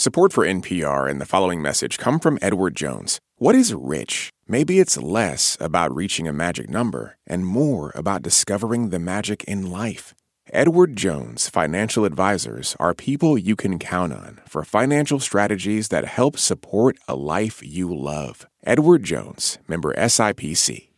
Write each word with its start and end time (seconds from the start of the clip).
Support 0.00 0.32
for 0.32 0.46
NPR 0.46 1.10
and 1.10 1.20
the 1.20 1.26
following 1.26 1.60
message 1.60 1.98
come 1.98 2.20
from 2.20 2.38
Edward 2.40 2.74
Jones. 2.74 3.20
What 3.36 3.54
is 3.54 3.74
rich? 3.74 4.30
Maybe 4.48 4.80
it's 4.80 4.96
less 4.96 5.58
about 5.60 5.94
reaching 5.94 6.26
a 6.26 6.32
magic 6.32 6.70
number 6.70 7.18
and 7.26 7.44
more 7.44 7.92
about 7.94 8.22
discovering 8.22 8.88
the 8.88 8.98
magic 8.98 9.44
in 9.44 9.70
life. 9.70 10.14
Edward 10.54 10.96
Jones 10.96 11.50
Financial 11.50 12.06
Advisors 12.06 12.74
are 12.80 12.94
people 12.94 13.36
you 13.36 13.54
can 13.56 13.78
count 13.78 14.14
on 14.14 14.40
for 14.48 14.64
financial 14.64 15.20
strategies 15.20 15.88
that 15.88 16.06
help 16.06 16.38
support 16.38 16.96
a 17.06 17.14
life 17.14 17.60
you 17.62 17.94
love. 17.94 18.46
Edward 18.64 19.02
Jones, 19.02 19.58
member 19.68 19.92
SIPC. 19.96 20.88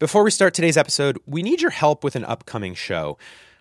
Before 0.00 0.24
we 0.24 0.32
start 0.32 0.54
today's 0.54 0.76
episode, 0.76 1.20
we 1.24 1.44
need 1.44 1.62
your 1.62 1.70
help 1.70 2.02
with 2.02 2.16
an 2.16 2.24
upcoming 2.24 2.74
show. 2.74 3.16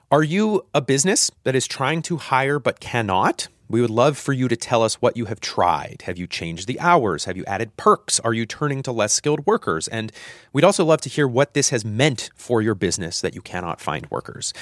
Are 0.10 0.24
you 0.24 0.64
a 0.74 0.82
business 0.82 1.30
that 1.44 1.56
is 1.56 1.68
trying 1.68 2.02
to 2.02 2.18
hire 2.18 2.58
but 2.58 2.80
cannot? 2.80 3.48
We 3.72 3.80
would 3.80 3.90
love 3.90 4.18
for 4.18 4.34
you 4.34 4.50
to 4.50 4.58
tell 4.58 4.84
us 4.84 4.96
what 4.96 5.16
you 5.16 5.26
have 5.26 5.40
tried. 5.40 6.04
Have 6.04 6.18
you 6.18 6.28
changed 6.28 6.68
the 6.68 6.78
hours? 6.82 7.24
Have 7.24 7.38
you 7.38 7.46
added 7.46 7.78
perks? 7.78 8.20
Are 8.20 8.34
you 8.34 8.46
turning 8.46 8.84
to 8.84 8.92
less 8.92 9.14
skilled 9.14 9.46
workers? 9.46 9.88
And 9.88 10.12
we'd 10.52 10.66
also 10.66 10.84
love 10.84 11.00
to 11.02 11.10
hear 11.10 11.26
what 11.26 11.54
this 11.54 11.70
has 11.70 11.86
meant 11.86 12.32
for 12.36 12.62
your 12.62 12.76
business 12.76 13.22
that 13.22 13.34
you 13.34 13.42
cannot 13.42 13.80
find 13.80 14.12
workers. 14.12 14.54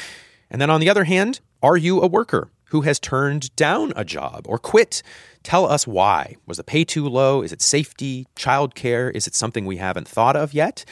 And 0.52 0.62
then 0.62 0.70
on 0.70 0.80
the 0.80 0.92
other 0.92 1.06
hand, 1.06 1.40
are 1.64 1.76
you 1.76 2.00
a 2.00 2.08
worker 2.08 2.52
who 2.66 2.82
has 2.82 3.00
turned 3.00 3.56
down 3.56 3.94
a 3.96 4.06
job 4.06 4.46
or 4.48 4.60
quit? 4.60 5.02
Tell 5.42 5.66
us 5.66 5.88
why. 5.88 6.36
Was 6.46 6.58
the 6.58 6.64
pay 6.64 6.84
too 6.84 7.08
low? 7.08 7.42
Is 7.42 7.52
it 7.52 7.64
safety, 7.64 8.28
childcare? 8.36 9.12
Is 9.16 9.26
it 9.26 9.34
something 9.34 9.66
we 9.66 9.78
haven't 9.78 10.08
thought 10.08 10.36
of 10.36 10.54
yet? 10.54 10.86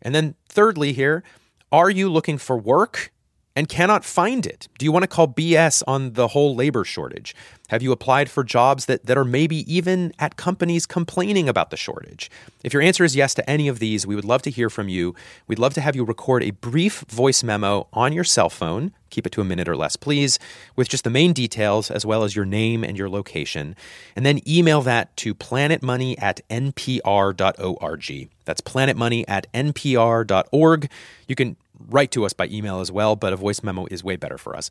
And 0.00 0.14
then 0.14 0.34
thirdly 0.48 0.94
here, 0.94 1.22
are 1.70 1.90
you 1.90 2.10
looking 2.10 2.38
for 2.38 2.56
work 2.56 3.12
and 3.60 3.68
cannot 3.68 4.06
find 4.06 4.46
it? 4.46 4.68
Do 4.78 4.86
you 4.86 4.90
want 4.90 5.02
to 5.02 5.06
call 5.06 5.28
BS 5.28 5.82
on 5.86 6.14
the 6.14 6.28
whole 6.28 6.54
labor 6.54 6.82
shortage? 6.82 7.36
Have 7.68 7.82
you 7.82 7.92
applied 7.92 8.30
for 8.30 8.42
jobs 8.42 8.86
that, 8.86 9.04
that 9.04 9.18
are 9.18 9.24
maybe 9.24 9.70
even 9.70 10.14
at 10.18 10.36
companies 10.36 10.86
complaining 10.86 11.46
about 11.46 11.68
the 11.68 11.76
shortage? 11.76 12.30
If 12.64 12.72
your 12.72 12.80
answer 12.80 13.04
is 13.04 13.14
yes 13.14 13.34
to 13.34 13.48
any 13.48 13.68
of 13.68 13.78
these, 13.78 14.06
we 14.06 14.14
would 14.14 14.24
love 14.24 14.40
to 14.42 14.50
hear 14.50 14.70
from 14.70 14.88
you. 14.88 15.14
We'd 15.46 15.58
love 15.58 15.74
to 15.74 15.82
have 15.82 15.94
you 15.94 16.04
record 16.04 16.42
a 16.42 16.52
brief 16.52 17.00
voice 17.10 17.42
memo 17.42 17.86
on 17.92 18.14
your 18.14 18.24
cell 18.24 18.48
phone. 18.48 18.92
Keep 19.10 19.26
it 19.26 19.32
to 19.32 19.42
a 19.42 19.44
minute 19.44 19.68
or 19.68 19.76
less, 19.76 19.94
please, 19.94 20.38
with 20.74 20.88
just 20.88 21.04
the 21.04 21.10
main 21.10 21.34
details 21.34 21.90
as 21.90 22.06
well 22.06 22.24
as 22.24 22.34
your 22.34 22.46
name 22.46 22.82
and 22.82 22.96
your 22.96 23.10
location. 23.10 23.76
And 24.16 24.24
then 24.24 24.40
email 24.48 24.80
that 24.82 25.14
to 25.18 25.34
planetmoney 25.34 26.14
at 26.18 26.40
npr.org. 26.48 28.30
That's 28.46 28.60
planetmoney 28.62 29.24
at 29.28 29.52
npr.org. 29.52 30.90
You 31.28 31.34
can 31.34 31.56
write 31.88 32.10
to 32.12 32.24
us 32.24 32.32
by 32.32 32.46
email 32.48 32.80
as 32.80 32.92
well, 32.92 33.16
but 33.16 33.32
a 33.32 33.36
voice 33.36 33.62
memo 33.62 33.86
is 33.90 34.04
way 34.04 34.16
better 34.16 34.38
for 34.38 34.56
us. 34.56 34.70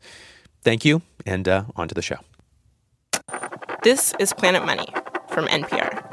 Thank 0.62 0.84
you, 0.84 1.02
and 1.26 1.48
uh, 1.48 1.64
on 1.76 1.88
to 1.88 1.94
the 1.94 2.02
show. 2.02 2.18
This 3.82 4.14
is 4.18 4.32
Planet 4.32 4.64
Money 4.64 4.86
from 5.28 5.46
NPR. 5.46 6.06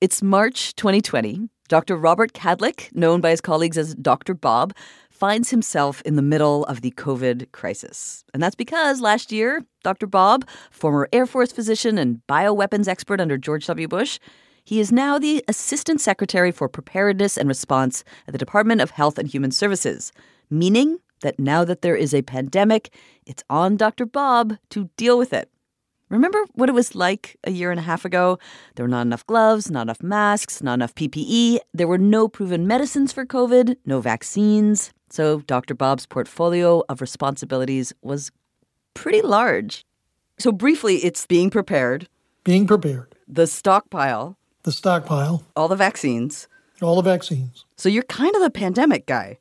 It's 0.00 0.22
March 0.22 0.74
2020. 0.76 1.50
Dr. 1.68 1.96
Robert 1.96 2.32
Kadlec, 2.32 2.92
known 2.96 3.20
by 3.20 3.30
his 3.30 3.40
colleagues 3.40 3.78
as 3.78 3.94
Dr. 3.94 4.34
Bob, 4.34 4.74
finds 5.10 5.50
himself 5.50 6.00
in 6.02 6.16
the 6.16 6.22
middle 6.22 6.64
of 6.64 6.80
the 6.80 6.90
COVID 6.92 7.52
crisis. 7.52 8.24
And 8.32 8.42
that's 8.42 8.56
because 8.56 9.02
last 9.02 9.30
year, 9.30 9.62
Dr. 9.84 10.06
Bob, 10.06 10.48
former 10.70 11.08
Air 11.12 11.26
Force 11.26 11.52
physician 11.52 11.98
and 11.98 12.22
bioweapons 12.26 12.88
expert 12.88 13.20
under 13.20 13.36
George 13.36 13.66
W. 13.66 13.86
Bush, 13.86 14.18
he 14.64 14.80
is 14.80 14.92
now 14.92 15.18
the 15.18 15.44
Assistant 15.48 16.00
Secretary 16.00 16.50
for 16.50 16.68
Preparedness 16.68 17.36
and 17.36 17.48
Response 17.48 18.04
at 18.26 18.32
the 18.32 18.38
Department 18.38 18.80
of 18.80 18.90
Health 18.90 19.18
and 19.18 19.28
Human 19.28 19.50
Services, 19.50 20.12
meaning 20.50 20.98
that 21.22 21.38
now 21.38 21.64
that 21.64 21.82
there 21.82 21.96
is 21.96 22.14
a 22.14 22.22
pandemic, 22.22 22.92
it's 23.26 23.42
on 23.50 23.76
Dr. 23.76 24.06
Bob 24.06 24.56
to 24.70 24.88
deal 24.96 25.18
with 25.18 25.32
it. 25.32 25.50
Remember 26.08 26.44
what 26.54 26.68
it 26.68 26.74
was 26.74 26.94
like 26.96 27.36
a 27.44 27.50
year 27.52 27.70
and 27.70 27.78
a 27.78 27.84
half 27.84 28.04
ago? 28.04 28.38
There 28.74 28.84
were 28.84 28.88
not 28.88 29.02
enough 29.02 29.26
gloves, 29.26 29.70
not 29.70 29.82
enough 29.82 30.02
masks, 30.02 30.60
not 30.62 30.74
enough 30.74 30.94
PPE. 30.94 31.58
There 31.72 31.86
were 31.86 31.98
no 31.98 32.26
proven 32.26 32.66
medicines 32.66 33.12
for 33.12 33.24
COVID, 33.24 33.76
no 33.86 34.00
vaccines. 34.00 34.92
So 35.08 35.40
Dr. 35.42 35.74
Bob's 35.74 36.06
portfolio 36.06 36.82
of 36.88 37.00
responsibilities 37.00 37.92
was 38.02 38.32
pretty 38.94 39.22
large. 39.22 39.84
So, 40.38 40.50
briefly, 40.52 40.96
it's 41.04 41.26
being 41.26 41.50
prepared, 41.50 42.08
Being 42.44 42.66
prepared. 42.66 43.14
the 43.28 43.46
stockpile, 43.46 44.38
The 44.62 44.72
stockpile, 44.72 45.44
all 45.56 45.68
the 45.68 45.76
vaccines. 45.76 46.48
all 46.82 46.96
the 46.96 47.02
vaccines. 47.02 47.64
So, 47.76 47.88
you're 47.88 48.02
kind 48.04 48.34
of 48.34 48.42
the 48.42 48.50
pandemic 48.50 49.06
guy. 49.06 49.38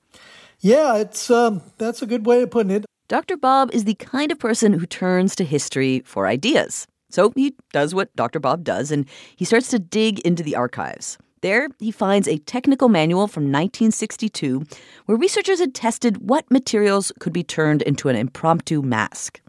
Yeah, 0.59 0.97
it's 0.97 1.29
um, 1.29 1.61
that's 1.77 2.01
a 2.01 2.05
good 2.05 2.25
way 2.25 2.41
of 2.41 2.51
putting 2.51 2.71
it. 2.71 2.85
Dr. 3.07 3.37
Bob 3.37 3.71
is 3.73 3.85
the 3.85 3.95
kind 3.95 4.31
of 4.31 4.37
person 4.37 4.73
who 4.73 4.85
turns 4.85 5.35
to 5.35 5.43
history 5.43 6.01
for 6.05 6.27
ideas. 6.27 6.85
So 7.09 7.33
he 7.35 7.55
does 7.73 7.95
what 7.95 8.15
Dr. 8.15 8.39
Bob 8.39 8.63
does 8.63 8.91
and 8.91 9.07
he 9.35 9.45
starts 9.45 9.69
to 9.69 9.79
dig 9.79 10.19
into 10.19 10.43
the 10.43 10.55
archives. 10.55 11.17
There, 11.41 11.69
he 11.79 11.89
finds 11.91 12.27
a 12.27 12.37
technical 12.37 12.89
manual 12.89 13.27
from 13.27 13.43
1962 13.45 14.63
where 15.05 15.17
researchers 15.17 15.59
had 15.59 15.73
tested 15.73 16.29
what 16.29 16.49
materials 16.51 17.11
could 17.19 17.33
be 17.33 17.43
turned 17.43 17.81
into 17.81 18.09
an 18.09 18.15
impromptu 18.15 18.81
mask. 18.81 19.41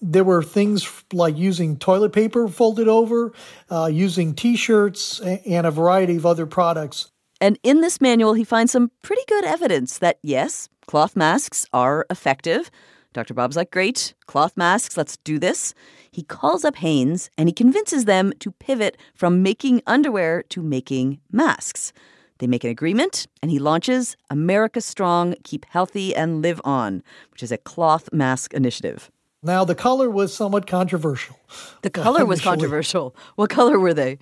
There 0.00 0.24
were 0.24 0.42
things 0.42 1.04
like 1.12 1.36
using 1.36 1.78
toilet 1.78 2.12
paper 2.12 2.48
folded 2.48 2.88
over, 2.88 3.32
uh, 3.70 3.86
using 3.86 4.34
T-shirts, 4.34 5.20
and 5.20 5.66
a 5.66 5.70
variety 5.70 6.16
of 6.16 6.26
other 6.26 6.46
products. 6.46 7.10
And 7.40 7.58
in 7.62 7.80
this 7.80 8.00
manual, 8.00 8.34
he 8.34 8.44
finds 8.44 8.72
some 8.72 8.90
pretty 9.02 9.22
good 9.26 9.44
evidence 9.44 9.98
that 9.98 10.18
yes, 10.22 10.68
cloth 10.86 11.16
masks 11.16 11.66
are 11.72 12.06
effective. 12.10 12.70
Dr. 13.12 13.34
Bob's 13.34 13.56
like, 13.56 13.70
great, 13.70 14.14
cloth 14.26 14.56
masks, 14.56 14.96
let's 14.96 15.16
do 15.18 15.38
this. 15.38 15.72
He 16.10 16.22
calls 16.22 16.64
up 16.64 16.76
Hanes 16.76 17.30
and 17.38 17.48
he 17.48 17.52
convinces 17.52 18.04
them 18.04 18.32
to 18.40 18.50
pivot 18.52 18.98
from 19.14 19.42
making 19.42 19.82
underwear 19.86 20.42
to 20.50 20.62
making 20.62 21.20
masks. 21.32 21.92
They 22.38 22.46
make 22.46 22.64
an 22.64 22.70
agreement 22.70 23.26
and 23.40 23.50
he 23.50 23.58
launches 23.58 24.16
America 24.28 24.82
Strong, 24.82 25.36
Keep 25.44 25.64
Healthy 25.66 26.14
and 26.14 26.42
Live 26.42 26.60
On, 26.64 27.02
which 27.32 27.42
is 27.42 27.50
a 27.50 27.56
cloth 27.56 28.12
mask 28.12 28.52
initiative. 28.52 29.10
Now 29.46 29.64
the 29.64 29.74
color 29.74 30.10
was 30.10 30.34
somewhat 30.34 30.66
controversial. 30.66 31.38
The 31.82 31.90
color 31.90 32.26
was 32.26 32.40
controversial. 32.40 33.14
What 33.36 33.48
color 33.50 33.78
were 33.78 33.94
they? 33.94 34.18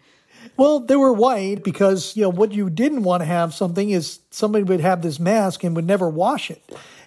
Well, 0.57 0.81
they 0.81 0.97
were 0.97 1.13
white 1.13 1.65
because 1.65 2.15
you 2.17 2.23
know 2.23 2.29
what 2.29 2.53
you 2.53 2.69
didn't 2.71 3.03
want 3.03 3.23
to 3.23 3.25
have 3.25 3.55
something 3.55 3.91
is 3.91 4.21
somebody 4.31 4.63
would 4.63 4.81
have 4.81 5.01
this 5.03 5.19
mask 5.19 5.65
and 5.65 5.75
would 5.75 5.87
never 5.87 6.09
wash 6.09 6.51
it, 6.51 6.63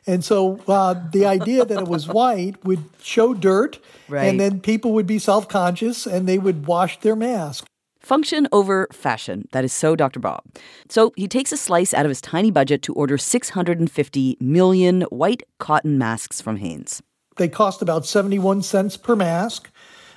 and 0.07 0.25
so 0.25 0.59
uh, 0.67 0.95
the 1.13 1.25
idea 1.25 1.63
that 1.63 1.77
it 1.83 1.87
was 1.87 2.07
white 2.19 2.55
would 2.65 2.83
show 3.01 3.33
dirt, 3.35 3.77
Right. 4.09 4.25
and 4.25 4.39
then 4.39 4.59
people 4.59 4.91
would 4.93 5.05
be 5.07 5.19
self 5.19 5.47
conscious 5.47 6.07
and 6.07 6.27
they 6.27 6.39
would 6.39 6.65
wash 6.65 6.99
their 7.01 7.15
mask. 7.15 7.65
Function 7.99 8.47
over 8.51 8.87
fashion. 8.91 9.47
That 9.51 9.63
is 9.65 9.73
so 9.73 9.95
Dr. 9.95 10.19
Bob. 10.19 10.41
So 10.89 11.11
he 11.17 11.27
takes 11.27 11.51
a 11.51 11.57
slice 11.57 11.93
out 11.93 12.05
of 12.05 12.09
his 12.09 12.21
tiny 12.21 12.51
budget 12.51 12.81
to 12.83 12.93
order 12.93 13.17
650 13.17 14.37
million 14.39 15.01
white 15.09 15.43
cotton 15.59 15.97
masks 15.97 16.41
from 16.41 16.55
Hanes. 16.57 17.03
They 17.37 17.47
cost 17.47 17.81
about 17.81 18.05
71 18.05 18.63
cents 18.63 18.97
per 18.97 19.15
mask. 19.15 19.69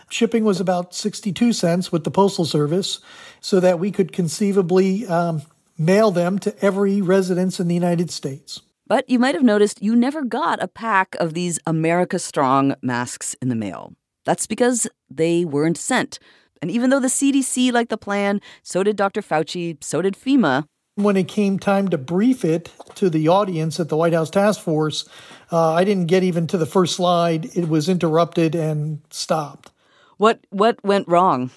Shipping 0.09 0.45
was 0.45 0.61
about 0.61 0.95
62 0.95 1.53
cents 1.53 1.93
with 1.93 2.05
the 2.05 2.11
Postal 2.11 2.45
Service, 2.45 3.01
so 3.41 3.61
that 3.61 3.79
we 3.79 3.93
could 3.93 4.13
conceivably 4.13 5.07
um, 5.07 5.43
mail 5.79 6.11
them 6.11 6.39
to 6.41 6.65
every 6.65 7.01
residence 7.01 7.61
in 7.61 7.69
the 7.69 7.75
United 7.75 8.11
States. 8.11 8.61
But 8.87 9.09
you 9.09 9.21
might 9.21 9.37
have 9.37 9.45
noticed 9.45 9.83
you 9.83 9.95
never 9.95 10.25
got 10.25 10.61
a 10.61 10.67
pack 10.67 11.15
of 11.21 11.33
these 11.33 11.61
America 11.65 12.19
Strong 12.19 12.75
masks 12.83 13.37
in 13.41 13.49
the 13.49 13.55
mail. 13.55 13.95
That's 14.25 14.49
because 14.49 14.89
they 15.09 15.45
weren't 15.45 15.79
sent. 15.79 16.19
And 16.61 16.71
even 16.71 16.91
though 16.91 17.01
the 17.01 17.07
CDC 17.07 17.73
liked 17.73 17.91
the 17.91 17.97
plan, 17.97 18.41
so 18.63 18.83
did 18.83 18.97
Dr. 18.97 19.23
Fauci, 19.23 19.83
so 19.83 20.03
did 20.03 20.15
FEMA. 20.15 20.67
When 21.03 21.17
it 21.17 21.29
came 21.29 21.59
time 21.59 21.89
to 21.89 21.99
brief 21.99 22.45
it 22.45 22.71
to 22.97 23.09
the 23.09 23.29
audience 23.29 23.81
at 23.81 23.89
the 23.89 23.97
White 23.97 24.13
House 24.13 24.29
Task 24.29 24.61
Force, 24.61 25.09
uh, 25.51 25.73
I 25.73 25.83
didn't 25.85 26.07
get 26.07 26.23
even 26.23 26.47
to 26.49 26.59
the 26.59 26.67
first 26.67 26.95
slide. 26.95 27.57
It 27.57 27.69
was 27.69 27.89
interrupted 27.89 28.55
and 28.55 29.01
stopped. 29.11 29.71
What 30.19 30.41
what 30.51 30.83
went 30.85 31.09
wrong? 31.09 31.51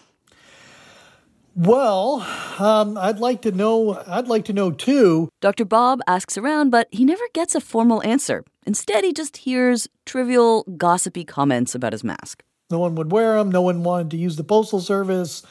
Well, 1.56 2.26
um, 2.58 2.98
I'd 2.98 3.20
like 3.20 3.42
to 3.42 3.52
know. 3.52 4.02
I'd 4.08 4.28
like 4.28 4.46
to 4.46 4.54
know 4.54 4.72
too. 4.72 5.30
Dr. 5.42 5.66
Bob 5.66 6.00
asks 6.08 6.38
around, 6.38 6.70
but 6.70 6.88
he 6.92 7.04
never 7.04 7.24
gets 7.34 7.54
a 7.54 7.62
formal 7.62 8.02
answer. 8.04 8.44
Instead, 8.66 9.04
he 9.04 9.12
just 9.12 9.38
hears 9.38 9.88
trivial, 10.06 10.64
gossipy 10.78 11.26
comments 11.26 11.76
about 11.76 11.92
his 11.92 12.04
mask. 12.04 12.44
No 12.72 12.80
one 12.80 12.96
would 12.96 13.12
wear 13.12 13.36
them. 13.36 13.52
No 13.52 13.62
one 13.62 13.84
wanted 13.84 14.10
to 14.12 14.18
use 14.18 14.38
the 14.38 14.44
postal 14.44 14.80
service. 14.80 15.44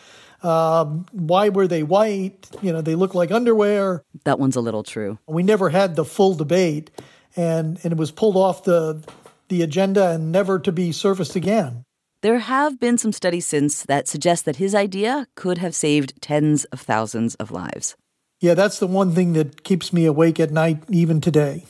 Um, 0.42 1.06
why 1.12 1.48
were 1.48 1.68
they 1.68 1.82
white? 1.82 2.48
You 2.62 2.72
know, 2.72 2.80
they 2.80 2.94
look 2.94 3.14
like 3.14 3.30
underwear. 3.30 4.02
That 4.24 4.38
one's 4.38 4.56
a 4.56 4.60
little 4.60 4.82
true. 4.82 5.18
We 5.26 5.42
never 5.42 5.70
had 5.70 5.96
the 5.96 6.04
full 6.04 6.34
debate, 6.34 6.90
and 7.36 7.78
and 7.82 7.92
it 7.92 7.98
was 7.98 8.10
pulled 8.10 8.36
off 8.36 8.64
the 8.64 9.02
the 9.48 9.62
agenda 9.62 10.10
and 10.10 10.32
never 10.32 10.58
to 10.58 10.72
be 10.72 10.92
surfaced 10.92 11.36
again. 11.36 11.84
There 12.22 12.38
have 12.38 12.78
been 12.78 12.98
some 12.98 13.12
studies 13.12 13.46
since 13.46 13.82
that 13.82 14.06
suggest 14.06 14.44
that 14.44 14.56
his 14.56 14.74
idea 14.74 15.26
could 15.34 15.58
have 15.58 15.74
saved 15.74 16.20
tens 16.22 16.64
of 16.66 16.80
thousands 16.80 17.34
of 17.36 17.50
lives. 17.50 17.96
Yeah, 18.40 18.54
that's 18.54 18.78
the 18.78 18.86
one 18.86 19.12
thing 19.12 19.34
that 19.34 19.64
keeps 19.64 19.92
me 19.92 20.04
awake 20.06 20.40
at 20.40 20.50
night, 20.50 20.82
even 20.88 21.20
today. 21.20 21.64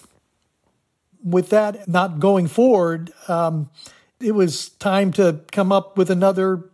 With 1.25 1.51
that 1.51 1.89
not 1.89 2.21
going 2.21 2.49
forward, 2.49 3.13
um, 3.29 3.71
it 4.21 4.33
was 4.33 4.71
time 4.71 5.13
to 5.13 5.41
come 5.53 5.73
up 5.73 5.97
with 5.99 6.11
another 6.11 6.71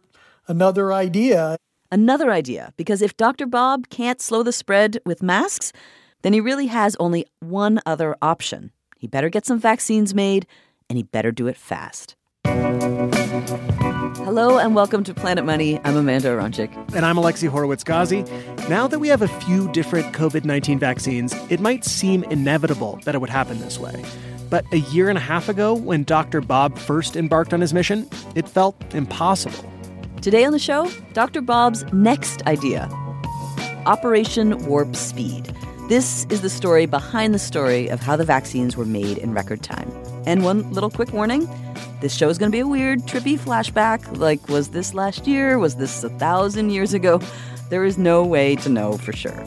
another 0.47 0.93
idea. 0.93 1.57
Another 1.91 2.31
idea, 2.31 2.75
because 2.77 3.01
if 3.01 3.17
Dr. 3.17 3.47
Bob 3.47 3.89
can't 3.89 4.21
slow 4.21 4.43
the 4.43 4.53
spread 4.53 4.99
with 5.07 5.23
masks, 5.23 5.73
then 6.21 6.35
he 6.35 6.41
really 6.41 6.67
has 6.67 6.95
only 7.01 7.25
one 7.41 7.81
other 7.87 8.15
option. 8.21 8.73
He 8.99 9.07
better 9.07 9.31
get 9.31 9.47
some 9.47 9.59
vaccines 9.59 10.15
made, 10.15 10.47
and 10.91 10.99
he 10.99 11.03
better 11.03 11.33
do 11.33 11.47
it 11.47 11.57
fast. 11.57 12.15
Hello 14.19 14.59
and 14.59 14.75
welcome 14.75 15.03
to 15.03 15.15
Planet 15.15 15.47
Money. 15.47 15.81
I'm 15.83 15.97
Amanda 15.97 16.29
Aronczyk. 16.29 16.95
And 16.95 17.07
I'm 17.07 17.17
Alexi 17.17 17.49
Horowitz 17.49 17.85
Ghazi. 17.85 18.23
Now 18.69 18.87
that 18.87 18.99
we 18.99 19.09
have 19.09 19.23
a 19.23 19.29
few 19.29 19.73
different 19.73 20.15
COVID 20.15 20.45
19 20.45 20.79
vaccines, 20.79 21.35
it 21.49 21.59
might 21.59 21.87
seem 21.87 22.23
inevitable 22.25 23.01
that 23.07 23.15
it 23.15 23.23
would 23.23 23.31
happen 23.31 23.61
this 23.61 23.79
way. 23.79 24.05
But 24.51 24.71
a 24.75 24.81
year 24.81 25.09
and 25.09 25.17
a 25.17 25.23
half 25.23 25.49
ago, 25.49 25.73
when 25.73 26.05
Dr. 26.05 26.43
Bob 26.43 26.77
first 26.77 27.17
embarked 27.17 27.55
on 27.55 27.63
his 27.63 27.73
mission, 27.73 28.07
it 28.35 28.47
felt 28.47 28.77
impossible. 28.95 29.73
Today 30.23 30.45
on 30.45 30.53
the 30.53 30.59
show, 30.59 30.91
Dr. 31.13 31.41
Bob's 31.41 31.85
next 31.93 32.45
idea 32.47 32.89
Operation 33.87 34.59
Warp 34.67 34.97
Speed. 34.97 35.55
This 35.89 36.27
is 36.29 36.43
the 36.43 36.51
story 36.51 36.87
behind 36.87 37.33
the 37.35 37.39
story 37.39 37.87
of 37.87 38.01
how 38.01 38.17
the 38.17 38.25
vaccines 38.25 38.77
were 38.77 38.85
made 38.85 39.17
in 39.19 39.33
record 39.33 39.63
time. 39.63 39.89
And 40.27 40.43
one 40.43 40.73
little 40.73 40.91
quick 40.91 41.13
warning 41.13 41.49
this 42.01 42.17
show 42.17 42.29
is 42.29 42.37
going 42.37 42.51
to 42.51 42.55
be 42.55 42.61
a 42.61 42.67
weird, 42.67 43.03
trippy 43.03 43.39
flashback. 43.39 44.19
Like, 44.19 44.49
was 44.49 44.71
this 44.71 44.93
last 44.93 45.29
year? 45.29 45.57
Was 45.57 45.77
this 45.77 46.03
a 46.03 46.11
thousand 46.11 46.71
years 46.71 46.95
ago? 46.95 47.21
There 47.71 47.85
is 47.85 47.97
no 47.97 48.25
way 48.25 48.57
to 48.57 48.69
know 48.69 48.99
for 48.99 49.13
sure. 49.13 49.45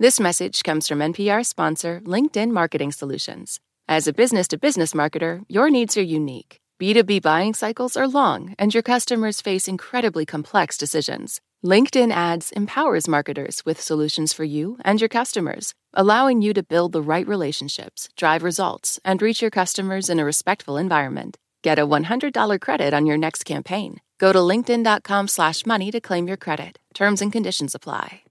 This 0.00 0.18
message 0.18 0.64
comes 0.64 0.88
from 0.88 0.98
NPR 0.98 1.46
sponsor 1.46 2.00
LinkedIn 2.04 2.50
Marketing 2.50 2.90
Solutions. 2.90 3.60
As 3.86 4.08
a 4.08 4.12
business 4.12 4.48
to 4.48 4.58
business 4.58 4.92
marketer, 4.92 5.42
your 5.48 5.70
needs 5.70 5.96
are 5.96 6.02
unique. 6.02 6.56
B2B 6.80 7.22
buying 7.22 7.54
cycles 7.54 7.96
are 7.96 8.08
long, 8.08 8.54
and 8.58 8.74
your 8.74 8.82
customers 8.82 9.40
face 9.40 9.68
incredibly 9.68 10.26
complex 10.26 10.76
decisions. 10.76 11.40
LinkedIn 11.64 12.10
Ads 12.10 12.50
empowers 12.56 13.06
marketers 13.06 13.62
with 13.64 13.80
solutions 13.80 14.32
for 14.32 14.42
you 14.42 14.78
and 14.84 15.00
your 15.00 15.08
customers, 15.08 15.74
allowing 15.92 16.42
you 16.42 16.52
to 16.54 16.64
build 16.64 16.90
the 16.90 17.00
right 17.12 17.28
relationships, 17.28 18.08
drive 18.16 18.42
results, 18.42 18.98
and 19.04 19.22
reach 19.22 19.40
your 19.40 19.50
customers 19.52 20.10
in 20.10 20.18
a 20.18 20.24
respectful 20.24 20.76
environment. 20.76 21.38
Get 21.62 21.78
a 21.78 21.86
$100 21.86 22.60
credit 22.60 22.92
on 22.92 23.06
your 23.06 23.16
next 23.16 23.44
campaign. 23.44 24.00
Go 24.18 24.32
to 24.32 24.40
linkedin.com 24.40 25.28
slash 25.28 25.64
money 25.64 25.92
to 25.92 26.00
claim 26.00 26.26
your 26.26 26.36
credit. 26.36 26.80
Terms 26.94 27.22
and 27.22 27.30
conditions 27.30 27.76
apply. 27.76 28.23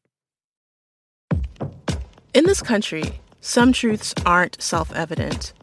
In 2.33 2.45
this 2.45 2.63
country, 2.63 3.03
some 3.41 3.71
truths 3.71 4.15
aren't 4.25 4.59
self-evident. 4.59 5.53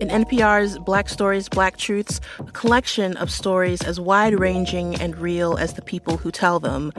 In 0.00 0.06
NPR's 0.08 0.78
Black 0.78 1.08
Stories, 1.08 1.48
Black 1.48 1.76
Truths, 1.76 2.20
a 2.38 2.52
collection 2.52 3.16
of 3.16 3.28
stories 3.28 3.82
as 3.82 3.98
wide 3.98 4.38
ranging 4.38 4.94
and 5.00 5.18
real 5.18 5.56
as 5.56 5.74
the 5.74 5.82
people 5.82 6.16
who 6.16 6.30
tell 6.30 6.60
them, 6.60 6.92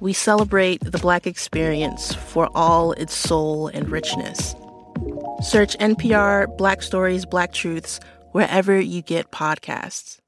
we 0.00 0.14
celebrate 0.14 0.80
the 0.82 0.98
Black 0.98 1.26
experience 1.26 2.14
for 2.14 2.48
all 2.54 2.92
its 2.92 3.12
soul 3.12 3.66
and 3.68 3.90
richness. 3.90 4.54
Search 5.42 5.76
NPR 5.76 6.56
Black 6.56 6.82
Stories, 6.82 7.26
Black 7.26 7.52
Truths 7.52 8.00
wherever 8.32 8.80
you 8.80 9.02
get 9.02 9.30
podcasts. 9.30 10.20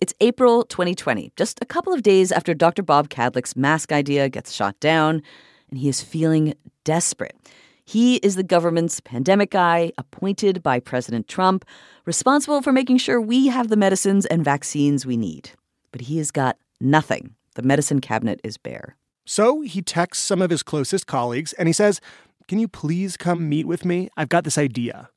It's 0.00 0.14
April 0.20 0.64
2020, 0.64 1.32
just 1.36 1.62
a 1.62 1.64
couple 1.64 1.92
of 1.92 2.02
days 2.02 2.32
after 2.32 2.54
Dr. 2.54 2.82
Bob 2.82 3.08
Kadlec's 3.08 3.54
mask 3.54 3.92
idea 3.92 4.28
gets 4.28 4.52
shot 4.52 4.78
down, 4.80 5.22
and 5.70 5.78
he 5.78 5.88
is 5.88 6.00
feeling 6.00 6.54
desperate. 6.84 7.36
He 7.84 8.16
is 8.16 8.34
the 8.34 8.42
government's 8.42 9.00
pandemic 9.00 9.52
guy, 9.52 9.92
appointed 9.96 10.62
by 10.62 10.80
President 10.80 11.28
Trump, 11.28 11.64
responsible 12.04 12.60
for 12.60 12.72
making 12.72 12.98
sure 12.98 13.20
we 13.20 13.46
have 13.46 13.68
the 13.68 13.76
medicines 13.76 14.26
and 14.26 14.44
vaccines 14.44 15.06
we 15.06 15.16
need. 15.16 15.50
But 15.92 16.02
he 16.02 16.18
has 16.18 16.32
got 16.32 16.58
nothing. 16.80 17.36
The 17.54 17.62
medicine 17.62 18.00
cabinet 18.00 18.40
is 18.42 18.58
bare. 18.58 18.96
So 19.24 19.60
he 19.60 19.82
texts 19.82 20.24
some 20.24 20.42
of 20.42 20.50
his 20.50 20.62
closest 20.62 21.06
colleagues 21.06 21.52
and 21.54 21.68
he 21.68 21.72
says, 21.72 22.00
Can 22.48 22.58
you 22.58 22.68
please 22.68 23.16
come 23.16 23.48
meet 23.48 23.66
with 23.66 23.84
me? 23.84 24.08
I've 24.16 24.28
got 24.28 24.44
this 24.44 24.58
idea. 24.58 25.10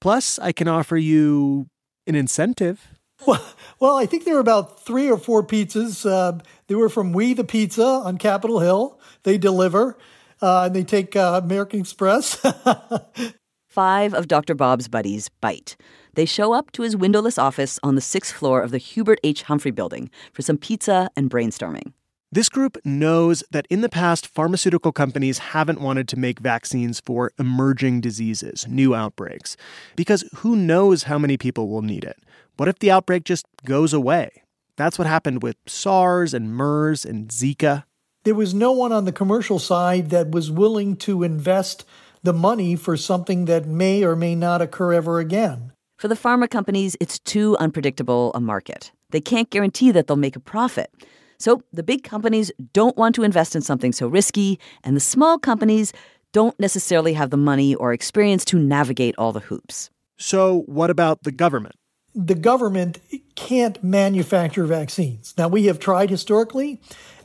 Plus, 0.00 0.38
I 0.38 0.52
can 0.52 0.68
offer 0.68 0.98
you 0.98 1.68
an 2.06 2.14
incentive. 2.14 2.93
Well, 3.26 3.44
well, 3.80 3.96
I 3.96 4.06
think 4.06 4.24
there 4.24 4.34
were 4.34 4.40
about 4.40 4.84
three 4.84 5.10
or 5.10 5.18
four 5.18 5.44
pizzas. 5.46 6.08
Uh, 6.08 6.38
they 6.66 6.74
were 6.74 6.88
from 6.88 7.12
We 7.12 7.34
the 7.34 7.44
Pizza 7.44 7.84
on 7.84 8.18
Capitol 8.18 8.60
Hill. 8.60 8.98
They 9.24 9.38
deliver 9.38 9.96
uh, 10.44 10.64
and 10.64 10.76
they 10.76 10.84
take 10.84 11.16
uh, 11.16 11.40
American 11.42 11.80
Express. 11.80 12.36
Five 13.68 14.14
of 14.14 14.28
Dr. 14.28 14.54
Bob's 14.54 14.88
buddies 14.88 15.30
bite. 15.40 15.76
They 16.14 16.26
show 16.26 16.52
up 16.52 16.70
to 16.72 16.82
his 16.82 16.96
windowless 16.96 17.38
office 17.38 17.80
on 17.82 17.94
the 17.94 18.00
sixth 18.00 18.34
floor 18.34 18.60
of 18.60 18.70
the 18.70 18.78
Hubert 18.78 19.18
H. 19.24 19.42
Humphrey 19.44 19.72
building 19.72 20.10
for 20.32 20.42
some 20.42 20.58
pizza 20.58 21.10
and 21.16 21.30
brainstorming. 21.30 21.92
This 22.34 22.48
group 22.48 22.76
knows 22.84 23.44
that 23.52 23.64
in 23.70 23.80
the 23.80 23.88
past, 23.88 24.26
pharmaceutical 24.26 24.90
companies 24.90 25.38
haven't 25.38 25.80
wanted 25.80 26.08
to 26.08 26.18
make 26.18 26.40
vaccines 26.40 26.98
for 26.98 27.30
emerging 27.38 28.00
diseases, 28.00 28.66
new 28.66 28.92
outbreaks, 28.92 29.56
because 29.94 30.28
who 30.38 30.56
knows 30.56 31.04
how 31.04 31.16
many 31.16 31.36
people 31.36 31.68
will 31.68 31.82
need 31.82 32.02
it? 32.02 32.16
What 32.56 32.68
if 32.68 32.80
the 32.80 32.90
outbreak 32.90 33.22
just 33.22 33.46
goes 33.64 33.92
away? 33.92 34.42
That's 34.76 34.98
what 34.98 35.06
happened 35.06 35.44
with 35.44 35.54
SARS 35.66 36.34
and 36.34 36.52
MERS 36.52 37.04
and 37.04 37.28
Zika 37.28 37.84
there 38.24 38.34
was 38.34 38.54
no 38.54 38.72
one 38.72 38.90
on 38.90 39.04
the 39.04 39.12
commercial 39.12 39.58
side 39.58 40.08
that 40.08 40.30
was 40.30 40.50
willing 40.50 40.96
to 40.96 41.22
invest 41.22 41.84
the 42.22 42.32
money 42.32 42.74
for 42.74 42.96
something 42.96 43.44
that 43.44 43.66
may 43.66 44.02
or 44.02 44.16
may 44.16 44.34
not 44.34 44.62
occur 44.62 44.94
ever 44.94 45.18
again. 45.18 45.72
For 45.98 46.08
the 46.08 46.14
pharma 46.14 46.48
companies, 46.48 46.96
it's 47.00 47.18
too 47.18 47.54
unpredictable 47.58 48.32
a 48.34 48.40
market. 48.40 48.92
They 49.10 49.20
can't 49.20 49.50
guarantee 49.50 49.90
that 49.90 50.06
they'll 50.06 50.16
make 50.16 50.36
a 50.36 50.40
profit. 50.40 50.90
So 51.38 51.62
the 51.72 51.82
big 51.82 52.04
companies 52.04 52.50
don't 52.72 52.96
want 52.96 53.14
to 53.16 53.22
invest 53.22 53.54
in 53.56 53.62
something 53.62 53.92
so 53.92 54.06
risky, 54.08 54.58
and 54.82 54.96
the 54.96 55.00
small 55.00 55.38
companies 55.38 55.92
don't 56.32 56.58
necessarily 56.58 57.12
have 57.14 57.30
the 57.30 57.36
money 57.36 57.74
or 57.74 57.92
experience 57.92 58.44
to 58.46 58.58
navigate 58.58 59.14
all 59.16 59.32
the 59.32 59.40
hoops. 59.40 59.90
So, 60.18 60.62
what 60.66 60.90
about 60.90 61.22
the 61.22 61.32
government? 61.32 61.76
The 62.14 62.34
government 62.34 62.98
can't 63.34 63.82
manufacture 63.82 64.64
vaccines. 64.64 65.34
Now, 65.36 65.48
we 65.48 65.66
have 65.66 65.78
tried 65.78 66.10
historically, 66.10 66.80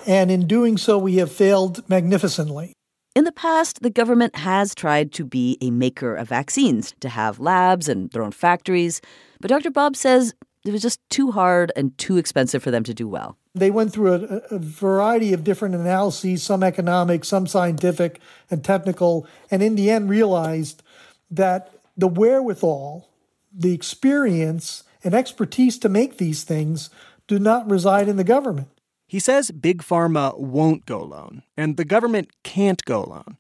and 0.08 0.32
in 0.32 0.48
doing 0.48 0.78
so, 0.78 0.98
we 0.98 1.18
have 1.18 1.32
failed 1.32 1.88
magnificently. 1.90 2.74
In 3.16 3.26
the 3.26 3.32
past, 3.32 3.82
the 3.82 3.90
government 3.90 4.36
has 4.38 4.74
tried 4.74 5.12
to 5.14 5.26
be 5.26 5.58
a 5.62 5.72
maker 5.72 6.16
of 6.16 6.30
vaccines, 6.30 6.94
to 7.02 7.10
have 7.10 7.40
labs 7.40 7.90
and 7.90 8.10
their 8.12 8.24
own 8.24 8.32
factories. 8.32 9.02
But 9.42 9.50
Dr. 9.50 9.72
Bob 9.72 9.96
says 9.96 10.34
it 10.66 10.72
was 10.72 10.82
just 10.82 11.00
too 11.10 11.32
hard 11.32 11.72
and 11.76 11.98
too 11.98 12.18
expensive 12.18 12.64
for 12.64 12.72
them 12.72 12.84
to 12.84 12.94
do 12.94 13.08
well. 13.08 13.38
They 13.60 13.72
went 13.72 13.94
through 13.94 14.14
a, 14.14 14.56
a, 14.56 14.60
variety 14.60 15.34
of 15.34 15.44
different 15.44 15.76
analyses, 15.76 16.44
some 16.44 16.64
economic, 16.64 17.26
some 17.26 17.48
scientific 17.48 18.20
and 18.50 18.64
technical, 18.64 19.28
and 19.52 19.62
in 19.62 19.76
the 19.76 19.90
end 19.90 20.10
realized 20.10 20.84
that 21.32 21.72
the 21.98 22.08
wherewithal, 22.08 23.10
the 23.54 23.74
experience, 23.74 24.84
and 25.04 25.14
expertise 25.14 25.78
to 25.80 25.90
make 25.90 26.18
these 26.18 26.44
things 26.44 26.90
do 27.28 27.40
not 27.40 27.70
reside 27.70 28.08
in 28.08 28.18
the 28.18 28.24
government. 28.24 28.70
He 29.08 29.20
says 29.20 29.52
Big 29.52 29.82
Pharma 29.82 30.38
won't 30.38 30.86
go 30.86 31.02
alone, 31.02 31.44
and 31.58 31.78
the 31.78 31.86
government 31.86 32.30
can't 32.44 32.84
go 32.86 33.04
alone. 33.04 33.38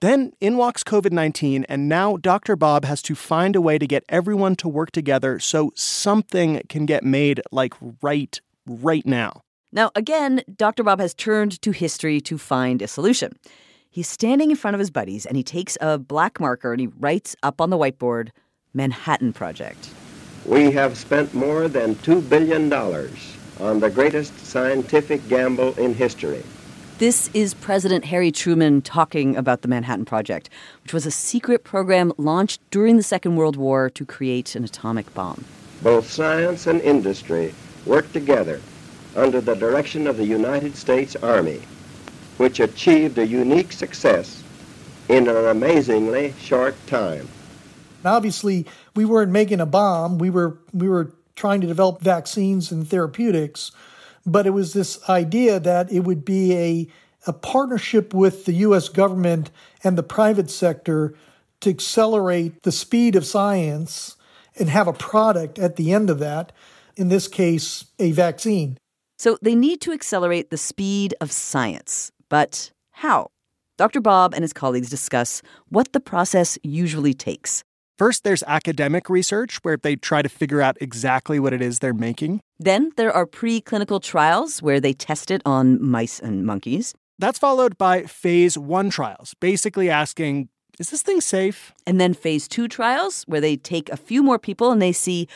Then 0.00 0.32
in 0.40 0.56
walks 0.56 0.82
COVID 0.82 1.12
19, 1.12 1.64
and 1.68 1.88
now 1.88 2.16
Dr. 2.16 2.54
Bob 2.54 2.84
has 2.84 3.00
to 3.02 3.14
find 3.14 3.56
a 3.56 3.60
way 3.60 3.78
to 3.78 3.86
get 3.86 4.04
everyone 4.08 4.56
to 4.56 4.68
work 4.68 4.90
together 4.90 5.38
so 5.38 5.72
something 5.74 6.60
can 6.68 6.86
get 6.86 7.02
made 7.02 7.40
like 7.50 7.72
right, 8.02 8.38
right 8.66 9.06
now. 9.06 9.42
Now, 9.76 9.90
again, 9.94 10.40
Dr. 10.56 10.82
Bob 10.82 11.00
has 11.00 11.12
turned 11.12 11.60
to 11.60 11.70
history 11.70 12.18
to 12.22 12.38
find 12.38 12.80
a 12.80 12.88
solution. 12.88 13.38
He's 13.90 14.08
standing 14.08 14.50
in 14.50 14.56
front 14.56 14.74
of 14.74 14.78
his 14.78 14.90
buddies 14.90 15.26
and 15.26 15.36
he 15.36 15.42
takes 15.42 15.76
a 15.82 15.98
black 15.98 16.40
marker 16.40 16.72
and 16.72 16.80
he 16.80 16.86
writes 16.86 17.36
up 17.42 17.60
on 17.60 17.68
the 17.68 17.76
whiteboard 17.76 18.30
Manhattan 18.72 19.34
Project. 19.34 19.90
We 20.46 20.70
have 20.70 20.96
spent 20.96 21.34
more 21.34 21.68
than 21.68 21.94
$2 21.96 22.26
billion 22.26 22.72
on 22.72 23.80
the 23.80 23.90
greatest 23.90 24.38
scientific 24.46 25.28
gamble 25.28 25.74
in 25.74 25.92
history. 25.92 26.42
This 26.96 27.28
is 27.34 27.52
President 27.52 28.06
Harry 28.06 28.32
Truman 28.32 28.80
talking 28.80 29.36
about 29.36 29.60
the 29.60 29.68
Manhattan 29.68 30.06
Project, 30.06 30.48
which 30.84 30.94
was 30.94 31.04
a 31.04 31.10
secret 31.10 31.64
program 31.64 32.14
launched 32.16 32.62
during 32.70 32.96
the 32.96 33.02
Second 33.02 33.36
World 33.36 33.56
War 33.56 33.90
to 33.90 34.06
create 34.06 34.56
an 34.56 34.64
atomic 34.64 35.12
bomb. 35.12 35.44
Both 35.82 36.10
science 36.10 36.66
and 36.66 36.80
industry 36.80 37.54
worked 37.84 38.14
together 38.14 38.62
under 39.16 39.40
the 39.40 39.54
direction 39.54 40.06
of 40.06 40.16
the 40.16 40.26
United 40.26 40.76
States 40.76 41.16
Army, 41.16 41.60
which 42.36 42.60
achieved 42.60 43.18
a 43.18 43.26
unique 43.26 43.72
success 43.72 44.42
in 45.08 45.28
an 45.28 45.46
amazingly 45.46 46.34
short 46.40 46.74
time. 46.86 47.28
Obviously, 48.04 48.66
we 48.94 49.04
weren't 49.04 49.32
making 49.32 49.60
a 49.60 49.66
bomb. 49.66 50.18
We 50.18 50.30
were 50.30 50.58
we 50.72 50.88
were 50.88 51.12
trying 51.34 51.60
to 51.60 51.66
develop 51.66 52.00
vaccines 52.00 52.70
and 52.70 52.88
therapeutics. 52.88 53.72
but 54.26 54.46
it 54.46 54.50
was 54.50 54.72
this 54.72 54.98
idea 55.08 55.60
that 55.60 55.90
it 55.92 56.00
would 56.00 56.24
be 56.24 56.52
a, 56.56 56.88
a 57.28 57.32
partnership 57.32 58.12
with 58.12 58.44
the 58.44 58.54
US 58.54 58.88
government 58.88 59.50
and 59.84 59.96
the 59.96 60.02
private 60.02 60.50
sector 60.50 61.14
to 61.60 61.70
accelerate 61.70 62.62
the 62.64 62.72
speed 62.72 63.14
of 63.14 63.24
science 63.24 64.16
and 64.58 64.68
have 64.68 64.88
a 64.88 64.92
product 64.92 65.58
at 65.58 65.76
the 65.76 65.92
end 65.92 66.10
of 66.10 66.18
that, 66.18 66.50
in 66.96 67.08
this 67.08 67.28
case, 67.28 67.84
a 67.98 68.10
vaccine. 68.10 68.78
So 69.16 69.38
they 69.42 69.54
need 69.54 69.80
to 69.82 69.92
accelerate 69.92 70.50
the 70.50 70.56
speed 70.56 71.14
of 71.20 71.32
science. 71.32 72.12
But 72.28 72.70
how? 72.92 73.30
Dr. 73.76 74.00
Bob 74.00 74.34
and 74.34 74.42
his 74.42 74.52
colleagues 74.52 74.88
discuss 74.88 75.42
what 75.68 75.92
the 75.92 76.00
process 76.00 76.58
usually 76.62 77.14
takes. 77.14 77.62
First, 77.98 78.24
there's 78.24 78.42
academic 78.46 79.08
research 79.08 79.58
where 79.62 79.78
they 79.78 79.96
try 79.96 80.20
to 80.20 80.28
figure 80.28 80.60
out 80.60 80.76
exactly 80.80 81.40
what 81.40 81.54
it 81.54 81.62
is 81.62 81.78
they're 81.78 81.94
making. 81.94 82.40
Then 82.58 82.92
there 82.96 83.12
are 83.12 83.26
preclinical 83.26 84.02
trials 84.02 84.60
where 84.60 84.80
they 84.80 84.92
test 84.92 85.30
it 85.30 85.40
on 85.46 85.82
mice 85.82 86.20
and 86.20 86.44
monkeys. 86.44 86.94
That's 87.18 87.38
followed 87.38 87.78
by 87.78 88.02
phase 88.02 88.58
one 88.58 88.90
trials, 88.90 89.34
basically 89.40 89.88
asking, 89.88 90.50
is 90.78 90.90
this 90.90 91.00
thing 91.00 91.22
safe? 91.22 91.72
And 91.86 91.98
then 91.98 92.12
phase 92.12 92.46
two 92.46 92.68
trials 92.68 93.24
where 93.26 93.40
they 93.40 93.56
take 93.56 93.88
a 93.88 93.96
few 93.96 94.22
more 94.22 94.38
people 94.38 94.70
and 94.70 94.82
they 94.82 94.92
see, 94.92 95.26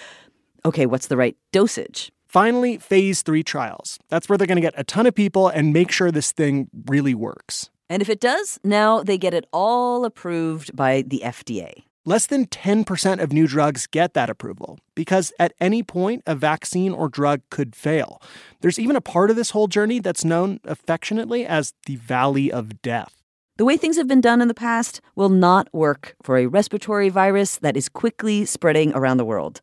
okay, 0.66 0.84
what's 0.84 1.06
the 1.06 1.16
right 1.16 1.36
dosage? 1.52 2.12
Finally, 2.30 2.78
phase 2.78 3.22
three 3.22 3.42
trials. 3.42 3.98
That's 4.08 4.28
where 4.28 4.38
they're 4.38 4.46
going 4.46 4.54
to 4.54 4.62
get 4.62 4.74
a 4.76 4.84
ton 4.84 5.04
of 5.04 5.16
people 5.16 5.48
and 5.48 5.72
make 5.72 5.90
sure 5.90 6.12
this 6.12 6.30
thing 6.30 6.68
really 6.86 7.12
works. 7.12 7.70
And 7.88 8.00
if 8.00 8.08
it 8.08 8.20
does, 8.20 8.60
now 8.62 9.02
they 9.02 9.18
get 9.18 9.34
it 9.34 9.46
all 9.52 10.04
approved 10.04 10.76
by 10.76 11.02
the 11.02 11.22
FDA. 11.24 11.82
Less 12.04 12.26
than 12.26 12.46
10% 12.46 13.20
of 13.20 13.32
new 13.32 13.48
drugs 13.48 13.88
get 13.88 14.14
that 14.14 14.30
approval 14.30 14.78
because 14.94 15.32
at 15.40 15.54
any 15.60 15.82
point 15.82 16.22
a 16.24 16.36
vaccine 16.36 16.92
or 16.92 17.08
drug 17.08 17.40
could 17.50 17.74
fail. 17.74 18.22
There's 18.60 18.78
even 18.78 18.94
a 18.94 19.00
part 19.00 19.30
of 19.30 19.34
this 19.34 19.50
whole 19.50 19.66
journey 19.66 19.98
that's 19.98 20.24
known 20.24 20.60
affectionately 20.62 21.44
as 21.44 21.74
the 21.86 21.96
Valley 21.96 22.52
of 22.52 22.80
Death. 22.80 23.16
The 23.56 23.64
way 23.64 23.76
things 23.76 23.96
have 23.96 24.06
been 24.06 24.20
done 24.20 24.40
in 24.40 24.46
the 24.46 24.54
past 24.54 25.00
will 25.16 25.30
not 25.30 25.68
work 25.74 26.14
for 26.22 26.38
a 26.38 26.46
respiratory 26.46 27.08
virus 27.08 27.58
that 27.58 27.76
is 27.76 27.88
quickly 27.88 28.44
spreading 28.44 28.94
around 28.94 29.16
the 29.16 29.24
world. 29.24 29.60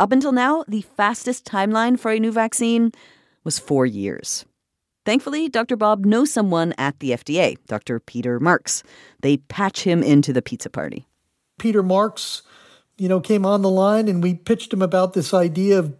Up 0.00 0.10
until 0.10 0.32
now, 0.32 0.64
the 0.66 0.82
fastest 0.82 1.44
timeline 1.44 1.98
for 1.98 2.10
a 2.10 2.18
new 2.18 2.32
vaccine 2.32 2.90
was 3.44 3.58
four 3.58 3.86
years. 3.86 4.44
Thankfully, 5.04 5.48
Dr. 5.48 5.76
Bob 5.76 6.04
knows 6.04 6.32
someone 6.32 6.74
at 6.78 6.98
the 6.98 7.10
FDA, 7.10 7.58
Dr. 7.66 8.00
Peter 8.00 8.40
Marks. 8.40 8.82
They 9.20 9.36
patch 9.36 9.84
him 9.84 10.02
into 10.02 10.32
the 10.32 10.42
pizza 10.42 10.70
party. 10.70 11.06
Peter 11.58 11.82
Marks, 11.82 12.42
you 12.96 13.08
know, 13.08 13.20
came 13.20 13.46
on 13.46 13.62
the 13.62 13.70
line 13.70 14.08
and 14.08 14.22
we 14.22 14.34
pitched 14.34 14.72
him 14.72 14.82
about 14.82 15.12
this 15.12 15.32
idea 15.32 15.78
of 15.78 15.94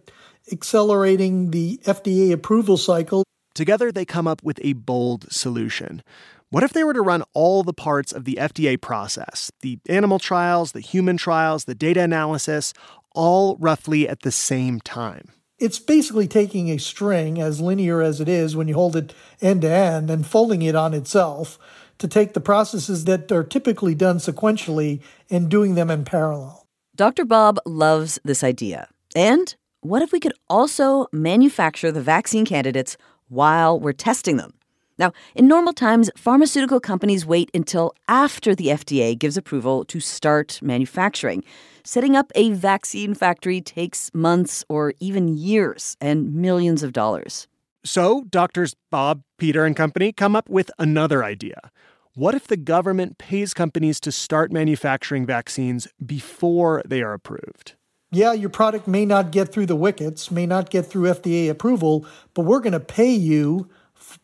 accelerating 0.51 1.51
the 1.51 1.79
FDA 1.85 2.33
approval 2.33 2.77
cycle. 2.77 3.23
Together, 3.53 3.91
they 3.91 4.05
come 4.05 4.27
up 4.27 4.43
with 4.43 4.59
a 4.63 4.73
bold 4.73 5.31
solution. 5.31 6.03
What 6.49 6.63
if 6.63 6.73
they 6.73 6.83
were 6.83 6.93
to 6.93 7.01
run 7.01 7.23
all 7.33 7.63
the 7.63 7.73
parts 7.73 8.11
of 8.11 8.25
the 8.25 8.37
FDA 8.39 8.79
process 8.79 9.51
the 9.61 9.79
animal 9.87 10.19
trials, 10.19 10.71
the 10.71 10.79
human 10.79 11.17
trials, 11.17 11.65
the 11.65 11.75
data 11.75 12.01
analysis 12.01 12.73
all 13.15 13.57
roughly 13.59 14.07
at 14.07 14.21
the 14.21 14.31
same 14.31 14.79
time? 14.79 15.29
It's 15.57 15.79
basically 15.79 16.27
taking 16.27 16.69
a 16.69 16.77
string, 16.77 17.39
as 17.39 17.61
linear 17.61 18.01
as 18.01 18.19
it 18.19 18.27
is 18.27 18.55
when 18.55 18.67
you 18.67 18.75
hold 18.75 18.95
it 18.95 19.13
end 19.41 19.61
to 19.61 19.69
end, 19.69 20.09
and 20.09 20.27
folding 20.27 20.61
it 20.61 20.75
on 20.75 20.93
itself 20.93 21.57
to 21.97 22.07
take 22.07 22.33
the 22.33 22.41
processes 22.41 23.05
that 23.05 23.31
are 23.31 23.43
typically 23.43 23.95
done 23.95 24.17
sequentially 24.17 25.01
and 25.29 25.49
doing 25.49 25.75
them 25.75 25.89
in 25.89 26.03
parallel. 26.03 26.67
Dr. 26.95 27.25
Bob 27.25 27.57
loves 27.65 28.19
this 28.23 28.43
idea. 28.43 28.89
And 29.15 29.55
what 29.81 30.01
if 30.01 30.11
we 30.11 30.19
could 30.19 30.33
also 30.49 31.07
manufacture 31.11 31.91
the 31.91 32.01
vaccine 32.01 32.45
candidates 32.45 32.97
while 33.29 33.79
we're 33.79 33.93
testing 33.93 34.37
them? 34.37 34.53
Now, 34.97 35.11
in 35.35 35.47
normal 35.47 35.73
times, 35.73 36.09
pharmaceutical 36.15 36.79
companies 36.79 37.25
wait 37.25 37.51
until 37.53 37.93
after 38.07 38.55
the 38.55 38.67
FDA 38.67 39.17
gives 39.17 39.35
approval 39.35 39.83
to 39.85 39.99
start 39.99 40.59
manufacturing. 40.61 41.43
Setting 41.87 42.15
up 42.15 42.31
a 42.33 42.49
vaccine 42.49 43.13
factory 43.13 43.61
takes 43.61 44.09
months 44.11 44.65
or 44.67 44.95
even 44.99 45.27
years 45.27 45.95
and 46.01 46.33
millions 46.33 46.81
of 46.81 46.93
dollars. 46.93 47.47
So, 47.83 48.23
doctors 48.27 48.75
Bob, 48.89 49.21
Peter, 49.37 49.65
and 49.65 49.75
company 49.75 50.11
come 50.11 50.35
up 50.35 50.49
with 50.49 50.71
another 50.79 51.23
idea. 51.23 51.69
What 52.15 52.33
if 52.33 52.47
the 52.47 52.57
government 52.57 53.19
pays 53.19 53.53
companies 53.53 53.99
to 53.99 54.11
start 54.11 54.51
manufacturing 54.51 55.27
vaccines 55.27 55.87
before 56.03 56.81
they 56.87 57.03
are 57.03 57.13
approved? 57.13 57.75
Yeah, 58.11 58.33
your 58.33 58.49
product 58.49 58.87
may 58.87 59.05
not 59.05 59.29
get 59.29 59.53
through 59.53 59.67
the 59.67 59.75
wickets, 59.75 60.31
may 60.31 60.47
not 60.47 60.71
get 60.71 60.87
through 60.87 61.03
FDA 61.03 61.51
approval, 61.51 62.07
but 62.33 62.45
we're 62.45 62.61
going 62.61 62.73
to 62.73 62.79
pay 62.79 63.11
you 63.11 63.69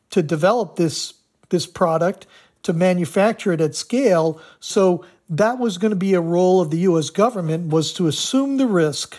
to 0.10 0.24
develop 0.24 0.77
this 0.77 1.13
this 1.50 1.68
product 1.68 2.25
to 2.63 2.74
manufacture 2.74 3.51
it 3.51 3.62
at 3.62 3.75
scale. 3.75 4.41
So 4.60 5.06
that 5.32 5.58
was 5.58 5.78
going 5.78 5.92
to 5.92 5.96
be 5.96 6.14
a 6.14 6.22
role 6.22 6.60
of 6.60 6.70
the 6.72 6.80
US 6.80 7.10
government 7.10 7.70
was 7.70 7.94
to 7.94 8.08
assume 8.08 8.58
the 8.58 8.68
risk 8.68 9.16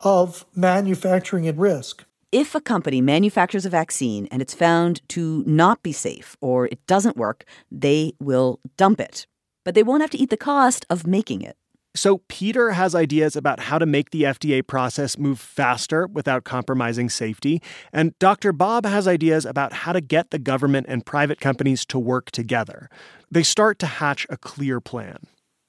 of 0.00 0.46
manufacturing 0.54 1.48
at 1.48 1.56
risk. 1.58 2.04
If 2.30 2.54
a 2.54 2.60
company 2.60 3.00
manufactures 3.00 3.66
a 3.66 3.70
vaccine 3.70 4.26
and 4.30 4.40
it's 4.40 4.54
found 4.54 5.06
to 5.08 5.42
not 5.44 5.82
be 5.82 5.92
safe 5.92 6.36
or 6.40 6.66
it 6.66 6.86
doesn't 6.86 7.16
work, 7.16 7.44
they 7.70 8.14
will 8.20 8.60
dump 8.76 9.00
it. 9.00 9.26
But 9.64 9.74
they 9.74 9.82
won't 9.82 10.00
have 10.00 10.10
to 10.10 10.18
eat 10.18 10.30
the 10.30 10.36
cost 10.36 10.86
of 10.88 11.06
making 11.06 11.42
it. 11.42 11.56
So, 11.94 12.22
Peter 12.28 12.70
has 12.70 12.94
ideas 12.94 13.36
about 13.36 13.60
how 13.60 13.78
to 13.78 13.84
make 13.84 14.10
the 14.10 14.22
FDA 14.22 14.66
process 14.66 15.18
move 15.18 15.38
faster 15.38 16.06
without 16.06 16.44
compromising 16.44 17.10
safety. 17.10 17.60
And 17.92 18.18
Dr. 18.18 18.52
Bob 18.52 18.86
has 18.86 19.06
ideas 19.06 19.44
about 19.44 19.72
how 19.72 19.92
to 19.92 20.00
get 20.00 20.30
the 20.30 20.38
government 20.38 20.86
and 20.88 21.04
private 21.04 21.38
companies 21.38 21.84
to 21.86 21.98
work 21.98 22.30
together. 22.30 22.88
They 23.30 23.42
start 23.42 23.78
to 23.80 23.86
hatch 23.86 24.26
a 24.30 24.38
clear 24.38 24.80
plan. 24.80 25.18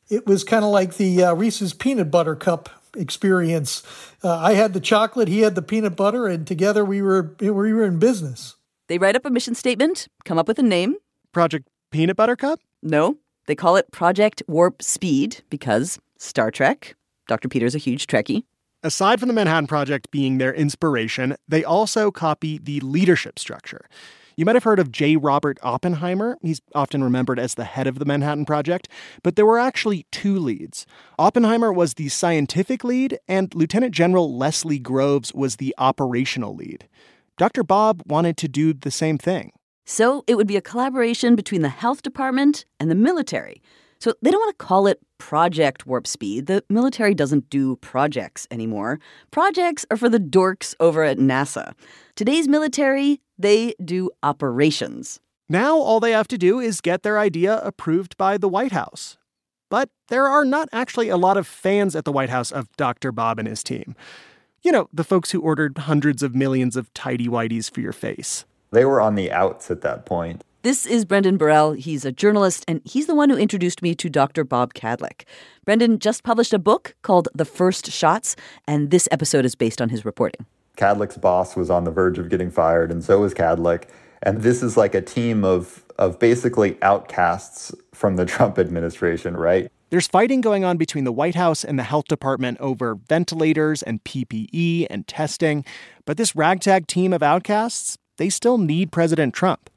It 0.10 0.26
was 0.26 0.44
kind 0.44 0.64
of 0.64 0.72
like 0.72 0.96
the 0.96 1.24
uh, 1.24 1.34
Reese's 1.34 1.74
peanut 1.74 2.10
butter 2.10 2.36
cup 2.36 2.70
experience. 2.96 3.84
Uh, 4.24 4.38
I 4.38 4.54
had 4.54 4.74
the 4.74 4.80
chocolate, 4.80 5.28
he 5.28 5.42
had 5.42 5.56
the 5.56 5.62
peanut 5.62 5.96
butter, 5.96 6.28
and 6.28 6.46
together 6.46 6.86
we 6.86 7.02
were 7.02 7.36
we 7.40 7.52
were 7.52 7.84
in 7.84 8.00
business. 8.00 8.56
They 8.88 8.98
write 8.98 9.16
up 9.16 9.26
a 9.26 9.30
mission 9.30 9.56
statement, 9.56 10.08
come 10.26 10.38
up 10.38 10.48
with 10.48 10.60
a 10.60 10.64
name. 10.64 10.96
Project 11.32 11.68
Peanut 11.92 12.16
Butter 12.16 12.36
Cup? 12.36 12.60
No, 12.82 13.18
they 13.48 13.56
call 13.56 13.76
it 13.76 13.92
Project 13.92 14.44
Warp 14.48 14.82
Speed 14.82 15.42
because 15.50 16.00
Star 16.24 16.52
Trek. 16.52 16.96
Dr. 17.28 17.50
Peter's 17.50 17.76
a 17.76 17.80
huge 17.80 18.08
Trekkie. 18.08 18.44
Aside 18.82 19.20
from 19.20 19.28
the 19.28 19.34
Manhattan 19.34 19.68
Project 19.68 20.10
being 20.10 20.38
their 20.38 20.54
inspiration, 20.54 21.36
they 21.50 21.66
also 21.66 22.12
copy 22.12 22.58
the 22.58 22.80
leadership 22.80 23.38
structure. 23.38 23.86
You 24.38 24.46
might 24.46 24.56
have 24.56 24.64
heard 24.64 24.80
of 24.80 24.92
J. 24.92 25.18
Robert 25.18 25.60
Oppenheimer. 25.62 26.38
He's 26.42 26.62
often 26.74 27.04
remembered 27.04 27.40
as 27.40 27.56
the 27.56 27.66
head 27.66 27.88
of 27.88 28.00
the 28.00 28.06
Manhattan 28.06 28.46
Project, 28.46 28.88
but 29.22 29.36
there 29.36 29.46
were 29.46 29.60
actually 29.60 30.06
two 30.12 30.40
leads. 30.40 30.86
Oppenheimer 31.20 31.74
was 31.74 31.96
the 31.96 32.08
scientific 32.08 32.86
lead, 32.86 33.20
and 33.28 33.54
Lieutenant 33.54 33.94
General 33.94 34.36
Leslie 34.36 34.80
Groves 34.80 35.34
was 35.34 35.58
the 35.58 35.76
operational 35.78 36.56
lead. 36.56 36.88
Dr. 37.38 37.64
Bob 37.64 38.02
wanted 38.06 38.38
to 38.38 38.48
do 38.48 38.74
the 38.74 38.92
same 38.92 39.18
thing. 39.18 39.52
So 39.86 40.24
it 40.26 40.36
would 40.36 40.48
be 40.48 40.58
a 40.58 40.62
collaboration 40.62 41.36
between 41.36 41.64
the 41.64 41.70
health 41.70 42.02
department 42.02 42.64
and 42.80 42.90
the 42.90 42.96
military. 42.96 43.62
So 44.04 44.14
they 44.22 44.32
don't 44.32 44.42
want 44.42 44.60
to 44.60 44.66
call 44.66 44.86
it 44.88 45.00
Project 45.18 45.88
Warp 45.88 46.08
Speed. 46.08 46.48
The 46.48 46.62
military 46.68 47.14
doesn't 47.14 47.50
do 47.50 47.78
projects 47.78 48.46
anymore. 48.52 49.00
Projects 49.32 49.86
are 49.90 49.96
for 49.96 50.10
the 50.10 50.20
dorks 50.20 50.76
over 50.82 51.06
at 51.06 51.20
NASA. 51.20 51.72
Today's 52.14 52.50
military, 52.50 53.22
they 53.40 53.76
do 53.86 54.12
operations. 54.22 55.22
Now 55.48 55.78
all 55.78 56.02
they 56.02 56.12
have 56.12 56.28
to 56.28 56.38
do 56.38 56.60
is 56.60 56.82
get 56.82 57.04
their 57.04 57.18
idea 57.18 57.60
approved 57.60 58.18
by 58.18 58.38
the 58.38 58.50
White 58.50 58.74
House. 58.74 59.18
But 59.70 59.88
there 60.10 60.28
are 60.28 60.44
not 60.44 60.68
actually 60.74 61.08
a 61.08 61.16
lot 61.16 61.38
of 61.38 61.48
fans 61.48 61.96
at 61.96 62.04
the 62.04 62.12
White 62.12 62.30
House 62.30 62.52
of 62.52 62.68
Dr. 62.76 63.14
Bob 63.14 63.40
and 63.40 63.48
his 63.48 63.64
team. 63.64 63.96
You 64.64 64.74
know, 64.74 64.90
the 64.92 65.06
folks 65.06 65.32
who 65.32 65.40
ordered 65.40 65.78
hundreds 65.78 66.22
of 66.22 66.36
millions 66.36 66.76
of 66.76 66.94
tidy 66.94 67.30
whities 67.30 67.72
for 67.72 67.80
your 67.80 67.94
face. 67.94 68.44
They 68.70 68.84
were 68.84 69.00
on 69.00 69.16
the 69.16 69.32
outs 69.32 69.72
at 69.72 69.80
that 69.80 70.06
point. 70.06 70.44
This 70.64 70.86
is 70.86 71.04
Brendan 71.04 71.38
Borrell. 71.38 71.78
He's 71.78 72.06
a 72.06 72.12
journalist, 72.14 72.64
and 72.70 72.80
he's 72.86 73.06
the 73.06 73.16
one 73.16 73.30
who 73.30 73.36
introduced 73.36 73.82
me 73.82 73.94
to 73.96 74.10
Dr. 74.10 74.46
Bob 74.46 74.74
Kadlec. 74.74 75.26
Brendan 75.66 76.00
just 76.00 76.24
published 76.24 76.54
a 76.54 76.58
book 76.58 76.96
called 77.02 77.28
The 77.36 77.44
First 77.44 77.92
Shots, 77.92 78.38
and 78.66 78.90
this 78.90 79.10
episode 79.12 79.44
is 79.44 79.56
based 79.56 79.82
on 79.82 79.90
his 79.90 80.06
reporting. 80.06 80.46
Kadlec's 80.78 81.18
boss 81.18 81.58
was 81.58 81.70
on 81.70 81.84
the 81.84 81.92
verge 81.92 82.18
of 82.18 82.30
getting 82.30 82.50
fired, 82.50 82.94
and 82.94 83.04
so 83.04 83.20
was 83.20 83.34
Kadlec. 83.34 83.90
And 84.22 84.42
this 84.42 84.64
is 84.64 84.78
like 84.78 84.96
a 84.96 85.02
team 85.02 85.44
of, 85.44 85.84
of 86.00 86.18
basically 86.18 86.78
outcasts 86.82 87.76
from 87.94 88.16
the 88.16 88.26
Trump 88.34 88.58
administration, 88.58 89.36
right? 89.36 89.70
There's 89.90 90.08
fighting 90.08 90.40
going 90.40 90.64
on 90.64 90.78
between 90.78 91.04
the 91.04 91.12
White 91.12 91.36
House 91.36 91.66
and 91.66 91.78
the 91.78 91.84
health 91.84 92.06
department 92.06 92.58
over 92.62 92.96
ventilators 92.96 93.84
and 93.84 94.02
PPE 94.06 94.88
and 94.90 95.06
testing. 95.10 95.66
But 96.06 96.16
this 96.16 96.38
ragtag 96.38 96.88
team 96.88 97.12
of 97.12 97.22
outcasts, 97.22 97.98
they 98.16 98.30
still 98.30 98.58
need 98.58 98.94
President 98.94 99.34
Trump 99.34 99.70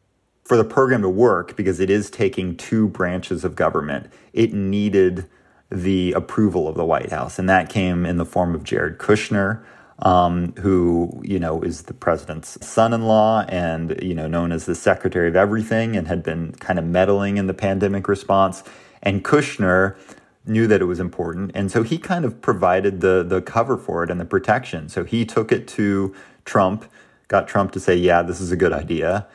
for 0.47 0.57
the 0.57 0.65
program 0.65 1.03
to 1.03 1.09
work, 1.09 1.57
because 1.57 1.81
it 1.81 1.91
is 1.91 2.09
taking 2.09 2.57
two 2.57 2.87
branches 2.87 3.45
of 3.45 3.57
government, 3.57 4.07
it 4.33 4.53
needed 4.53 5.29
the 5.71 6.13
approval 6.13 6.69
of 6.69 6.77
the 6.77 6.85
White 6.85 7.11
House. 7.11 7.41
And 7.41 7.49
that 7.49 7.69
came 7.69 8.07
in 8.07 8.17
the 8.17 8.25
form 8.25 8.55
of 8.55 8.63
Jared 8.63 8.99
Kushner, 8.99 9.65
um, 9.99 10.53
who 10.61 11.21
you 11.25 11.41
know 11.41 11.63
is 11.63 11.83
the 11.83 11.95
president's 11.95 12.65
son-in-law 12.65 13.47
and 13.49 13.99
you 14.01 14.15
know 14.15 14.29
known 14.29 14.53
as 14.53 14.67
the 14.67 14.77
secretary 14.77 15.27
of 15.27 15.35
everything 15.35 15.97
and 15.97 16.07
had 16.07 16.23
been 16.23 16.53
kind 16.53 16.79
of 16.79 16.85
meddling 16.85 17.39
in 17.39 17.49
the 17.49 17.55
pandemic 17.55 18.07
response. 18.07 18.63
And 19.03 19.25
Kushner 19.25 19.97
knew 20.45 20.69
that 20.69 20.81
it 20.81 20.85
was 20.85 21.01
important, 21.01 21.51
and 21.55 21.73
so 21.73 21.83
he 21.83 21.99
kind 21.99 22.25
of 22.25 22.41
provided 22.41 23.01
the 23.01 23.25
the 23.27 23.43
cover 23.43 23.77
for 23.77 24.05
it 24.05 24.11
and 24.13 24.21
the 24.21 24.25
protection. 24.25 24.89
So 24.89 25.03
he 25.03 25.25
took 25.25 25.51
it 25.51 25.67
to 25.69 26.15
Trump, 26.45 26.89
got 27.27 27.49
Trump 27.49 27.73
to 27.73 27.81
say, 27.81 27.97
"Yeah, 27.97 28.23
this 28.23 28.41
is 28.41 28.53
a 28.53 28.57
good 28.57 28.73
idea." 28.73 29.27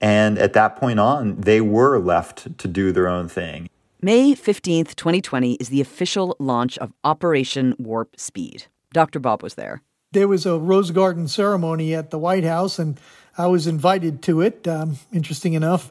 And 0.00 0.38
at 0.38 0.52
that 0.52 0.76
point 0.76 1.00
on, 1.00 1.40
they 1.40 1.60
were 1.60 1.98
left 1.98 2.58
to 2.58 2.68
do 2.68 2.92
their 2.92 3.08
own 3.08 3.28
thing. 3.28 3.68
May 4.02 4.34
15th, 4.34 4.94
2020 4.96 5.54
is 5.54 5.70
the 5.70 5.80
official 5.80 6.36
launch 6.38 6.76
of 6.78 6.92
Operation 7.04 7.74
Warp 7.78 8.18
Speed. 8.18 8.66
Dr. 8.92 9.18
Bob 9.18 9.42
was 9.42 9.54
there 9.54 9.82
there 10.14 10.28
was 10.28 10.46
a 10.46 10.58
rose 10.58 10.90
garden 10.92 11.28
ceremony 11.28 11.94
at 11.94 12.10
the 12.10 12.18
White 12.18 12.44
House, 12.44 12.78
and 12.78 12.98
I 13.36 13.48
was 13.48 13.66
invited 13.66 14.22
to 14.22 14.40
it. 14.40 14.66
Um, 14.66 14.98
interesting 15.12 15.52
enough, 15.52 15.90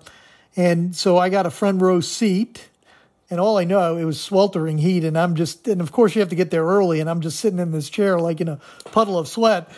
and 0.56 0.96
so 0.96 1.18
I 1.18 1.30
got 1.30 1.46
a 1.46 1.52
front 1.52 1.82
row 1.82 2.00
seat. 2.00 2.70
And 3.30 3.40
all 3.40 3.58
I 3.58 3.64
know, 3.64 3.98
it 3.98 4.04
was 4.04 4.22
sweltering 4.22 4.78
heat, 4.78 5.04
and 5.04 5.18
I'm 5.18 5.36
just, 5.36 5.68
and 5.68 5.82
of 5.82 5.92
course 5.92 6.14
you 6.14 6.20
have 6.20 6.30
to 6.30 6.36
get 6.36 6.52
there 6.52 6.66
early, 6.66 7.00
and 7.00 7.10
I'm 7.10 7.22
just 7.22 7.40
sitting 7.40 7.58
in 7.58 7.72
this 7.72 7.90
chair 7.90 8.20
like 8.20 8.42
in 8.42 8.48
a 8.48 8.60
puddle 8.92 9.18
of 9.18 9.28
sweat. 9.28 9.72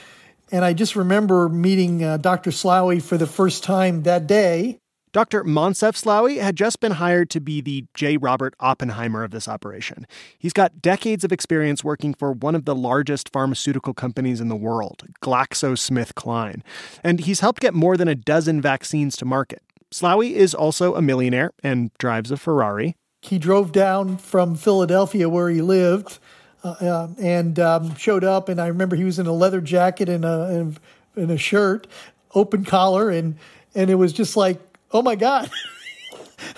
And 0.51 0.63
I 0.63 0.73
just 0.73 0.95
remember 0.95 1.49
meeting 1.49 2.03
uh, 2.03 2.17
Dr. 2.17 2.51
Slaoui 2.51 3.01
for 3.01 3.17
the 3.17 3.27
first 3.27 3.63
time 3.63 4.03
that 4.03 4.27
day. 4.27 4.79
Dr. 5.15 5.45
Moncef 5.45 5.93
Slaoui 5.95 6.41
had 6.41 6.57
just 6.57 6.81
been 6.81 6.91
hired 6.91 7.29
to 7.29 7.39
be 7.39 7.61
the 7.61 7.85
J. 7.93 8.17
Robert 8.17 8.53
Oppenheimer 8.59 9.23
of 9.23 9.31
this 9.31 9.47
operation. 9.47 10.05
He's 10.37 10.51
got 10.51 10.81
decades 10.81 11.23
of 11.23 11.31
experience 11.31 11.85
working 11.85 12.13
for 12.13 12.33
one 12.33 12.53
of 12.53 12.65
the 12.65 12.75
largest 12.75 13.31
pharmaceutical 13.31 13.93
companies 13.93 14.41
in 14.41 14.49
the 14.49 14.57
world, 14.57 15.03
GlaxoSmithKline, 15.21 16.63
and 17.01 17.21
he's 17.21 17.39
helped 17.39 17.61
get 17.61 17.73
more 17.73 17.95
than 17.95 18.09
a 18.09 18.15
dozen 18.15 18.59
vaccines 18.59 19.15
to 19.15 19.23
market. 19.23 19.61
Slaoui 19.89 20.33
is 20.33 20.53
also 20.53 20.95
a 20.95 21.01
millionaire 21.01 21.53
and 21.63 21.91
drives 21.97 22.29
a 22.29 22.35
Ferrari. 22.35 22.97
He 23.21 23.39
drove 23.39 23.71
down 23.71 24.17
from 24.17 24.55
Philadelphia, 24.55 25.29
where 25.29 25.49
he 25.49 25.61
lived, 25.61 26.19
uh, 26.65 26.85
uh, 26.85 27.07
and 27.19 27.59
um, 27.59 27.95
showed 27.95 28.23
up. 28.23 28.49
And 28.49 28.59
I 28.59 28.67
remember 28.67 28.95
he 28.95 29.05
was 29.05 29.19
in 29.19 29.27
a 29.27 29.33
leather 29.33 29.61
jacket 29.61 30.09
and 30.09 30.25
a, 30.25 30.73
and 31.15 31.31
a 31.31 31.37
shirt, 31.37 31.87
open 32.33 32.65
collar, 32.65 33.09
and 33.09 33.37
and 33.73 33.89
it 33.89 33.95
was 33.95 34.11
just 34.11 34.35
like 34.35 34.59
oh 34.95 35.01
my 35.01 35.15
God, 35.15 35.51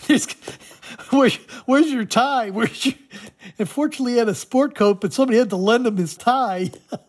where's, 1.10 1.36
where's 1.66 1.92
your 1.92 2.06
tie? 2.06 2.52
Where's 2.52 2.86
your... 2.86 2.96
Unfortunately, 3.58 4.14
he 4.14 4.18
had 4.20 4.30
a 4.30 4.36
sport 4.36 4.76
coat, 4.76 5.02
but 5.02 5.12
somebody 5.12 5.40
had 5.40 5.50
to 5.50 5.56
lend 5.56 5.88
him 5.88 5.98
his 5.98 6.16
tie. 6.16 6.72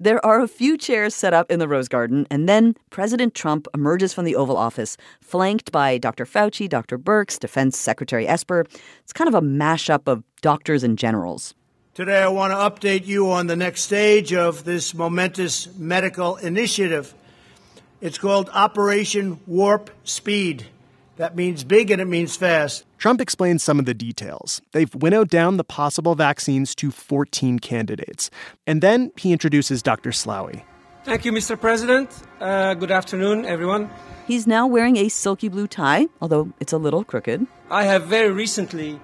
There 0.00 0.24
are 0.24 0.40
a 0.40 0.46
few 0.46 0.78
chairs 0.78 1.12
set 1.12 1.34
up 1.34 1.50
in 1.50 1.58
the 1.58 1.66
Rose 1.66 1.88
Garden, 1.88 2.24
and 2.30 2.48
then 2.48 2.76
President 2.88 3.34
Trump 3.34 3.66
emerges 3.74 4.14
from 4.14 4.26
the 4.26 4.36
Oval 4.36 4.56
Office, 4.56 4.96
flanked 5.20 5.72
by 5.72 5.98
Dr. 5.98 6.24
Fauci, 6.24 6.68
Dr. 6.68 7.00
Birx, 7.00 7.36
Defense 7.36 7.76
Secretary 7.76 8.28
Esper. 8.28 8.64
It's 9.02 9.12
kind 9.12 9.26
of 9.26 9.34
a 9.34 9.40
mashup 9.40 10.06
of 10.06 10.22
doctors 10.40 10.84
and 10.84 10.96
generals. 10.96 11.52
Today, 11.98 12.22
I 12.22 12.28
want 12.28 12.52
to 12.52 12.56
update 12.56 13.08
you 13.08 13.32
on 13.32 13.48
the 13.48 13.56
next 13.56 13.80
stage 13.80 14.32
of 14.32 14.62
this 14.62 14.94
momentous 14.94 15.66
medical 15.76 16.36
initiative. 16.36 17.12
It's 18.00 18.18
called 18.18 18.48
Operation 18.50 19.40
Warp 19.48 19.90
Speed. 20.04 20.66
That 21.16 21.34
means 21.34 21.64
big 21.64 21.90
and 21.90 22.00
it 22.00 22.04
means 22.04 22.36
fast. 22.36 22.84
Trump 22.98 23.20
explains 23.20 23.64
some 23.64 23.80
of 23.80 23.84
the 23.84 23.94
details. 23.94 24.62
They've 24.70 24.94
winnowed 24.94 25.28
down 25.28 25.56
the 25.56 25.64
possible 25.64 26.14
vaccines 26.14 26.72
to 26.76 26.92
14 26.92 27.58
candidates. 27.58 28.30
And 28.64 28.80
then 28.80 29.10
he 29.16 29.32
introduces 29.32 29.82
Dr. 29.82 30.10
Slaoui. 30.10 30.62
Thank 31.02 31.24
you, 31.24 31.32
Mr. 31.32 31.60
President. 31.60 32.08
Uh, 32.38 32.74
good 32.74 32.92
afternoon, 32.92 33.44
everyone. 33.44 33.90
He's 34.28 34.46
now 34.46 34.68
wearing 34.68 34.96
a 34.98 35.08
silky 35.08 35.48
blue 35.48 35.66
tie, 35.66 36.06
although 36.22 36.52
it's 36.60 36.72
a 36.72 36.78
little 36.78 37.02
crooked. 37.02 37.44
I 37.72 37.86
have 37.86 38.04
very 38.04 38.30
recently 38.30 39.00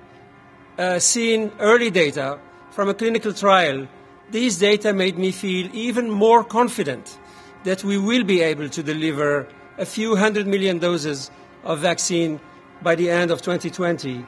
uh, 0.79 1.01
seen 1.01 1.51
early 1.59 1.91
data 1.91 2.39
from 2.75 2.89
a 2.89 2.95
clinical 2.95 3.33
trial. 3.33 3.87
These 4.31 4.59
data 4.59 4.93
made 4.93 5.17
me 5.17 5.31
feel 5.31 5.71
even 5.73 6.11
more 6.11 6.43
confident 6.43 7.19
that 7.63 7.85
we 7.85 7.99
will 7.99 8.25
be 8.25 8.43
able 8.43 8.69
to 8.69 8.83
deliver 8.83 9.47
a 9.79 9.87
few 9.87 10.17
hundred 10.17 10.49
million 10.49 10.81
doses 10.81 11.31
of 11.63 11.79
vaccine 11.79 12.41
by 12.83 12.97
the 12.97 13.11
end 13.11 13.31
of 13.31 13.43
2020. 13.43 14.27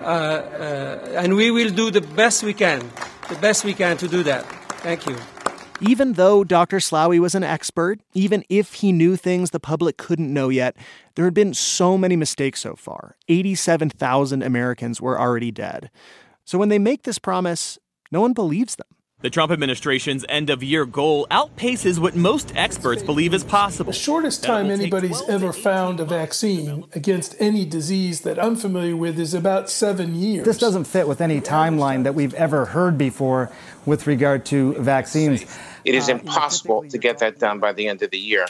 Uh, 0.00 0.04
uh, 0.04 1.20
and 1.22 1.36
we 1.36 1.52
will 1.52 1.70
do 1.70 1.90
the 1.92 2.00
best 2.00 2.42
we 2.42 2.52
can, 2.52 2.80
the 3.28 3.36
best 3.36 3.64
we 3.64 3.72
can 3.72 3.96
to 3.96 4.08
do 4.08 4.24
that. 4.24 4.44
Thank 4.82 5.06
you. 5.06 5.16
Even 5.80 6.14
though 6.14 6.42
Dr. 6.42 6.78
Slaoui 6.78 7.20
was 7.20 7.34
an 7.34 7.44
expert, 7.44 8.00
even 8.12 8.44
if 8.48 8.74
he 8.74 8.90
knew 8.90 9.16
things 9.16 9.50
the 9.50 9.60
public 9.60 9.98
couldn't 9.98 10.32
know 10.32 10.48
yet, 10.48 10.76
there 11.14 11.24
had 11.24 11.34
been 11.34 11.54
so 11.54 11.96
many 11.96 12.16
mistakes 12.16 12.60
so 12.60 12.74
far. 12.74 13.16
87,000 13.28 14.42
Americans 14.42 15.00
were 15.00 15.18
already 15.18 15.52
dead. 15.52 15.90
So 16.44 16.58
when 16.58 16.68
they 16.68 16.78
make 16.78 17.02
this 17.02 17.18
promise, 17.18 17.78
no 18.14 18.20
one 18.20 18.32
believes 18.32 18.76
them. 18.76 18.86
The 19.22 19.30
Trump 19.30 19.50
administration's 19.50 20.24
end 20.28 20.48
of 20.48 20.62
year 20.62 20.86
goal 20.86 21.26
outpaces 21.30 21.98
what 21.98 22.14
most 22.14 22.52
experts 22.54 23.02
believe 23.02 23.34
is 23.34 23.42
possible. 23.42 23.90
The 23.90 23.98
shortest 23.98 24.44
time 24.44 24.70
anybody's 24.70 25.20
ever 25.28 25.52
found 25.52 25.98
a 25.98 26.04
vaccine 26.04 26.84
against 26.92 27.34
any 27.40 27.64
disease 27.64 28.20
that 28.20 28.38
I'm 28.38 28.54
familiar 28.54 28.96
with 28.96 29.18
is 29.18 29.34
about 29.34 29.68
seven 29.68 30.14
years. 30.14 30.44
This 30.44 30.58
doesn't 30.58 30.84
fit 30.84 31.08
with 31.08 31.20
any 31.20 31.40
timeline 31.40 32.04
that 32.04 32.14
we've 32.14 32.34
ever 32.34 32.66
heard 32.66 32.96
before 32.96 33.50
with 33.84 34.06
regard 34.06 34.44
to 34.46 34.74
vaccines. 34.74 35.44
It 35.84 35.96
is 35.96 36.08
impossible 36.08 36.88
to 36.90 36.98
get 36.98 37.18
that 37.18 37.40
done 37.40 37.58
by 37.58 37.72
the 37.72 37.88
end 37.88 38.02
of 38.02 38.10
the 38.10 38.18
year. 38.18 38.46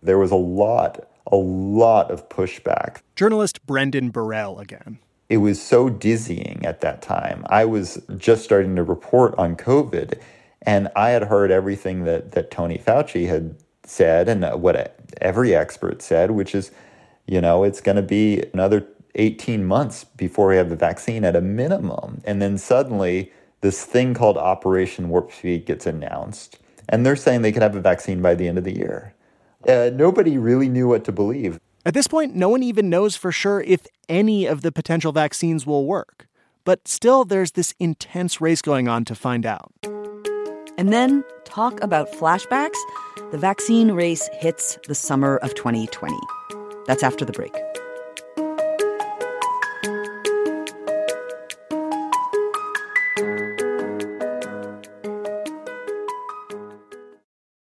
There 0.00 0.18
was 0.18 0.30
a 0.30 0.36
lot, 0.36 1.08
a 1.26 1.36
lot 1.36 2.12
of 2.12 2.28
pushback. 2.28 2.98
Journalist 3.16 3.66
Brendan 3.66 4.12
Borrell 4.12 4.60
again 4.60 4.98
it 5.28 5.38
was 5.38 5.60
so 5.60 5.88
dizzying 5.88 6.64
at 6.64 6.80
that 6.80 7.02
time. 7.02 7.44
I 7.48 7.64
was 7.64 8.02
just 8.16 8.44
starting 8.44 8.76
to 8.76 8.82
report 8.82 9.34
on 9.38 9.56
COVID, 9.56 10.18
and 10.62 10.88
I 10.96 11.10
had 11.10 11.24
heard 11.24 11.50
everything 11.50 12.04
that, 12.04 12.32
that 12.32 12.50
Tony 12.50 12.78
Fauci 12.78 13.28
had 13.28 13.56
said 13.84 14.28
and 14.28 14.44
what 14.62 14.98
every 15.20 15.54
expert 15.54 16.02
said, 16.02 16.30
which 16.32 16.54
is, 16.54 16.70
you 17.26 17.40
know, 17.40 17.64
it's 17.64 17.80
going 17.80 17.96
to 17.96 18.02
be 18.02 18.44
another 18.54 18.86
18 19.16 19.64
months 19.64 20.04
before 20.04 20.48
we 20.48 20.56
have 20.56 20.70
the 20.70 20.76
vaccine 20.76 21.24
at 21.24 21.36
a 21.36 21.40
minimum. 21.40 22.22
And 22.24 22.40
then 22.40 22.58
suddenly, 22.58 23.32
this 23.60 23.84
thing 23.84 24.14
called 24.14 24.38
Operation 24.38 25.08
Warp 25.08 25.32
Speed 25.32 25.66
gets 25.66 25.86
announced, 25.86 26.58
and 26.88 27.04
they're 27.04 27.16
saying 27.16 27.42
they 27.42 27.52
could 27.52 27.62
have 27.62 27.76
a 27.76 27.80
vaccine 27.80 28.22
by 28.22 28.34
the 28.34 28.48
end 28.48 28.58
of 28.58 28.64
the 28.64 28.76
year. 28.76 29.14
Uh, 29.68 29.90
nobody 29.92 30.38
really 30.38 30.68
knew 30.68 30.88
what 30.88 31.04
to 31.04 31.12
believe. 31.12 31.58
At 31.88 31.94
this 31.94 32.06
point, 32.06 32.36
no 32.36 32.50
one 32.50 32.62
even 32.62 32.90
knows 32.90 33.16
for 33.16 33.32
sure 33.32 33.62
if 33.62 33.86
any 34.10 34.44
of 34.44 34.60
the 34.60 34.70
potential 34.70 35.10
vaccines 35.10 35.64
will 35.66 35.86
work. 35.86 36.26
But 36.64 36.86
still, 36.86 37.24
there's 37.24 37.52
this 37.52 37.74
intense 37.80 38.42
race 38.42 38.60
going 38.60 38.88
on 38.88 39.06
to 39.06 39.14
find 39.14 39.46
out. 39.46 39.72
And 40.76 40.92
then, 40.92 41.24
talk 41.46 41.82
about 41.82 42.12
flashbacks. 42.12 42.76
The 43.30 43.38
vaccine 43.38 43.92
race 43.92 44.28
hits 44.34 44.78
the 44.86 44.94
summer 44.94 45.38
of 45.38 45.54
2020. 45.54 46.14
That's 46.86 47.02
after 47.02 47.24
the 47.24 47.32
break. 47.32 47.54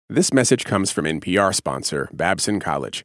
This 0.08 0.32
message 0.32 0.64
comes 0.64 0.92
from 0.92 1.06
NPR 1.06 1.52
sponsor 1.52 2.08
Babson 2.12 2.60
College. 2.60 3.04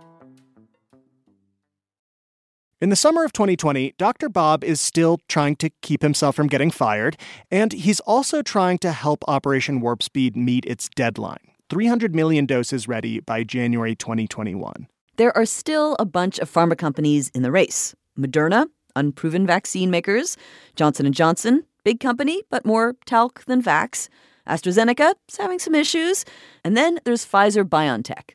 In 2.81 2.89
the 2.89 2.95
summer 2.95 3.23
of 3.23 3.31
2020, 3.31 3.93
Dr. 3.99 4.27
Bob 4.27 4.63
is 4.63 4.81
still 4.81 5.19
trying 5.27 5.55
to 5.57 5.69
keep 5.83 6.01
himself 6.01 6.35
from 6.35 6.47
getting 6.47 6.71
fired, 6.71 7.15
and 7.51 7.71
he's 7.73 7.99
also 7.99 8.41
trying 8.41 8.79
to 8.79 8.91
help 8.91 9.23
Operation 9.27 9.81
Warp 9.81 10.01
Speed 10.01 10.35
meet 10.35 10.65
its 10.65 10.89
deadline 10.95 11.37
300 11.69 12.15
million 12.15 12.47
doses 12.47 12.87
ready 12.87 13.19
by 13.19 13.43
January 13.43 13.95
2021. 13.95 14.87
There 15.17 15.37
are 15.37 15.45
still 15.45 15.95
a 15.99 16.05
bunch 16.05 16.39
of 16.39 16.51
pharma 16.51 16.75
companies 16.75 17.29
in 17.35 17.43
the 17.43 17.51
race. 17.51 17.93
Moderna, 18.17 18.65
unproven 18.95 19.45
vaccine 19.45 19.91
makers, 19.91 20.35
Johnson 20.75 21.11
& 21.11 21.13
Johnson, 21.13 21.63
big 21.83 21.99
company 21.99 22.41
but 22.49 22.65
more 22.65 22.95
talc 23.05 23.45
than 23.45 23.61
vax. 23.61 24.09
AstraZeneca 24.47 25.13
is 25.29 25.37
having 25.37 25.59
some 25.59 25.75
issues, 25.75 26.25
and 26.63 26.75
then 26.75 26.99
there's 27.05 27.27
Pfizer 27.27 27.63
BioNTech. 27.63 28.31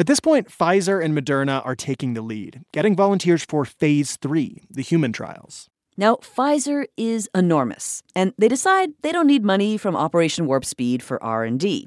At 0.00 0.06
this 0.06 0.18
point, 0.18 0.48
Pfizer 0.48 1.04
and 1.04 1.14
Moderna 1.14 1.62
are 1.66 1.76
taking 1.76 2.14
the 2.14 2.22
lead, 2.22 2.62
getting 2.72 2.96
volunteers 2.96 3.44
for 3.44 3.66
phase 3.66 4.16
3, 4.16 4.62
the 4.70 4.80
human 4.80 5.12
trials. 5.12 5.68
Now, 5.98 6.14
Pfizer 6.14 6.86
is 6.96 7.28
enormous, 7.34 8.02
and 8.16 8.32
they 8.38 8.48
decide 8.48 8.92
they 9.02 9.12
don't 9.12 9.26
need 9.26 9.44
money 9.44 9.76
from 9.76 9.94
Operation 9.94 10.46
Warp 10.46 10.64
Speed 10.64 11.02
for 11.02 11.22
R&D. 11.22 11.86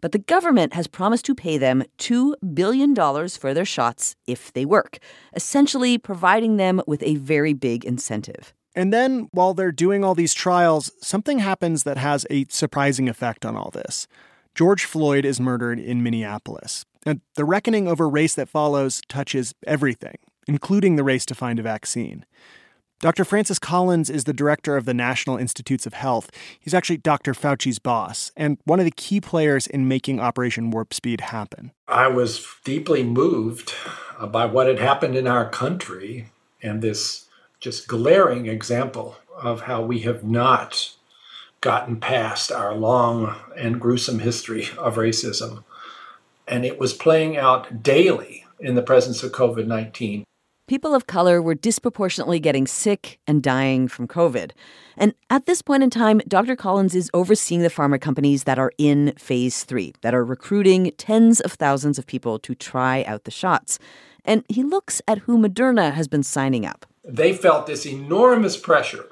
But 0.00 0.12
the 0.12 0.20
government 0.20 0.74
has 0.74 0.86
promised 0.86 1.24
to 1.24 1.34
pay 1.34 1.58
them 1.58 1.82
$2 1.98 2.34
billion 2.54 2.94
for 2.94 3.52
their 3.52 3.64
shots 3.64 4.14
if 4.28 4.52
they 4.52 4.64
work, 4.64 4.98
essentially 5.34 5.98
providing 5.98 6.56
them 6.56 6.80
with 6.86 7.02
a 7.02 7.16
very 7.16 7.52
big 7.52 7.84
incentive. 7.84 8.54
And 8.76 8.92
then, 8.92 9.28
while 9.32 9.54
they're 9.54 9.72
doing 9.72 10.04
all 10.04 10.14
these 10.14 10.34
trials, 10.34 10.92
something 11.02 11.40
happens 11.40 11.82
that 11.82 11.96
has 11.96 12.24
a 12.30 12.44
surprising 12.44 13.08
effect 13.08 13.44
on 13.44 13.56
all 13.56 13.70
this. 13.70 14.06
George 14.54 14.84
Floyd 14.84 15.24
is 15.24 15.40
murdered 15.40 15.80
in 15.80 16.04
Minneapolis. 16.04 16.84
And 17.06 17.20
the 17.34 17.44
reckoning 17.44 17.88
over 17.88 18.08
race 18.08 18.34
that 18.34 18.48
follows 18.48 19.00
touches 19.08 19.54
everything, 19.66 20.18
including 20.46 20.96
the 20.96 21.04
race 21.04 21.24
to 21.26 21.34
find 21.34 21.58
a 21.58 21.62
vaccine. 21.62 22.24
Dr. 23.00 23.24
Francis 23.24 23.58
Collins 23.58 24.10
is 24.10 24.24
the 24.24 24.34
director 24.34 24.76
of 24.76 24.84
the 24.84 24.92
National 24.92 25.38
Institutes 25.38 25.86
of 25.86 25.94
Health. 25.94 26.30
He's 26.60 26.74
actually 26.74 26.98
Dr. 26.98 27.32
Fauci's 27.32 27.78
boss 27.78 28.30
and 28.36 28.58
one 28.64 28.78
of 28.78 28.84
the 28.84 28.90
key 28.90 29.22
players 29.22 29.66
in 29.66 29.88
making 29.88 30.20
Operation 30.20 30.70
Warp 30.70 30.92
Speed 30.92 31.22
happen. 31.22 31.72
I 31.88 32.08
was 32.08 32.46
deeply 32.62 33.02
moved 33.02 33.72
by 34.28 34.44
what 34.44 34.66
had 34.66 34.78
happened 34.78 35.16
in 35.16 35.26
our 35.26 35.48
country 35.48 36.28
and 36.62 36.82
this 36.82 37.24
just 37.58 37.88
glaring 37.88 38.46
example 38.46 39.16
of 39.34 39.62
how 39.62 39.80
we 39.80 40.00
have 40.00 40.22
not 40.22 40.94
gotten 41.62 42.00
past 42.00 42.52
our 42.52 42.74
long 42.74 43.34
and 43.56 43.80
gruesome 43.80 44.18
history 44.18 44.68
of 44.76 44.96
racism. 44.96 45.64
And 46.50 46.66
it 46.66 46.78
was 46.78 46.92
playing 46.92 47.38
out 47.38 47.82
daily 47.82 48.44
in 48.58 48.74
the 48.74 48.82
presence 48.82 49.22
of 49.22 49.32
COVID 49.32 49.66
19 49.66 50.24
people 50.70 50.94
of 50.94 51.08
color 51.08 51.42
were 51.42 51.56
disproportionately 51.56 52.38
getting 52.38 52.64
sick 52.64 53.18
and 53.26 53.42
dying 53.42 53.88
from 53.88 54.06
COVID. 54.06 54.52
And 54.96 55.14
at 55.28 55.46
this 55.46 55.62
point 55.62 55.82
in 55.82 55.90
time, 55.90 56.20
Dr. 56.28 56.54
Collins 56.54 56.94
is 56.94 57.10
overseeing 57.12 57.62
the 57.62 57.70
pharma 57.70 58.00
companies 58.00 58.44
that 58.44 58.56
are 58.56 58.70
in 58.78 59.12
phase 59.18 59.64
three, 59.64 59.92
that 60.02 60.14
are 60.14 60.24
recruiting 60.24 60.92
tens 60.96 61.40
of 61.40 61.54
thousands 61.54 61.98
of 61.98 62.06
people 62.06 62.38
to 62.38 62.54
try 62.54 63.02
out 63.02 63.24
the 63.24 63.32
shots. 63.32 63.80
And 64.24 64.44
he 64.48 64.62
looks 64.62 65.02
at 65.08 65.18
who 65.18 65.38
Moderna 65.38 65.92
has 65.92 66.06
been 66.06 66.22
signing 66.22 66.64
up. 66.64 66.86
They 67.02 67.32
felt 67.32 67.66
this 67.66 67.84
enormous 67.84 68.56
pressure 68.56 69.08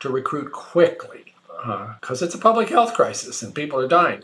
to 0.00 0.08
recruit 0.08 0.50
quickly 0.52 1.34
because 2.00 2.22
uh, 2.22 2.24
it's 2.24 2.34
a 2.34 2.38
public 2.38 2.70
health 2.70 2.94
crisis 2.94 3.42
and 3.42 3.54
people 3.54 3.78
are 3.78 3.88
dying. 3.88 4.22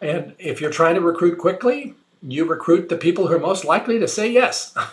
And 0.00 0.34
if 0.38 0.60
you're 0.60 0.70
trying 0.70 0.94
to 0.94 1.00
recruit 1.00 1.38
quickly, 1.38 1.94
you 2.22 2.44
recruit 2.44 2.88
the 2.88 2.96
people 2.96 3.26
who 3.26 3.34
are 3.34 3.38
most 3.38 3.64
likely 3.64 3.98
to 3.98 4.08
say 4.08 4.30
yes. 4.30 4.74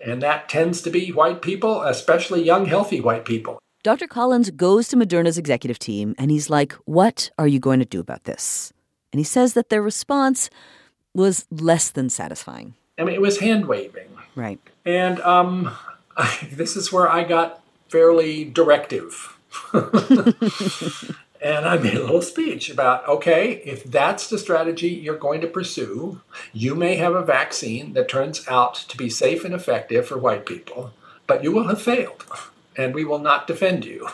And 0.00 0.22
that 0.22 0.48
tends 0.48 0.80
to 0.82 0.90
be 0.90 1.10
white 1.10 1.42
people, 1.42 1.82
especially 1.82 2.44
young, 2.44 2.66
healthy 2.66 3.00
white 3.00 3.24
people. 3.24 3.58
Dr. 3.82 4.06
Collins 4.06 4.50
goes 4.50 4.86
to 4.88 4.96
Moderna's 4.96 5.38
executive 5.38 5.78
team 5.78 6.14
and 6.18 6.30
he's 6.30 6.50
like, 6.50 6.72
What 6.84 7.30
are 7.38 7.48
you 7.48 7.58
going 7.58 7.80
to 7.80 7.84
do 7.84 7.98
about 7.98 8.24
this? 8.24 8.72
And 9.12 9.18
he 9.18 9.24
says 9.24 9.54
that 9.54 9.70
their 9.70 9.82
response 9.82 10.50
was 11.14 11.46
less 11.50 11.90
than 11.90 12.10
satisfying. 12.10 12.74
I 12.98 13.04
mean, 13.04 13.14
it 13.14 13.20
was 13.20 13.38
hand 13.40 13.66
waving. 13.66 14.08
Right. 14.34 14.60
And 14.84 15.20
um, 15.20 15.76
I, 16.16 16.48
this 16.52 16.76
is 16.76 16.92
where 16.92 17.08
I 17.08 17.24
got 17.24 17.62
fairly 17.88 18.44
directive. 18.44 19.36
And 21.40 21.66
I 21.66 21.76
made 21.76 21.94
a 21.94 22.02
little 22.02 22.22
speech 22.22 22.68
about 22.68 23.06
okay, 23.08 23.62
if 23.64 23.84
that's 23.84 24.28
the 24.28 24.38
strategy 24.38 24.88
you're 24.88 25.16
going 25.16 25.40
to 25.40 25.46
pursue, 25.46 26.20
you 26.52 26.74
may 26.74 26.96
have 26.96 27.14
a 27.14 27.24
vaccine 27.24 27.92
that 27.92 28.08
turns 28.08 28.46
out 28.48 28.74
to 28.74 28.96
be 28.96 29.08
safe 29.08 29.44
and 29.44 29.54
effective 29.54 30.06
for 30.06 30.18
white 30.18 30.46
people, 30.46 30.92
but 31.26 31.44
you 31.44 31.52
will 31.52 31.68
have 31.68 31.80
failed, 31.80 32.24
and 32.76 32.94
we 32.94 33.04
will 33.04 33.20
not 33.20 33.46
defend 33.46 33.84
you. 33.84 34.08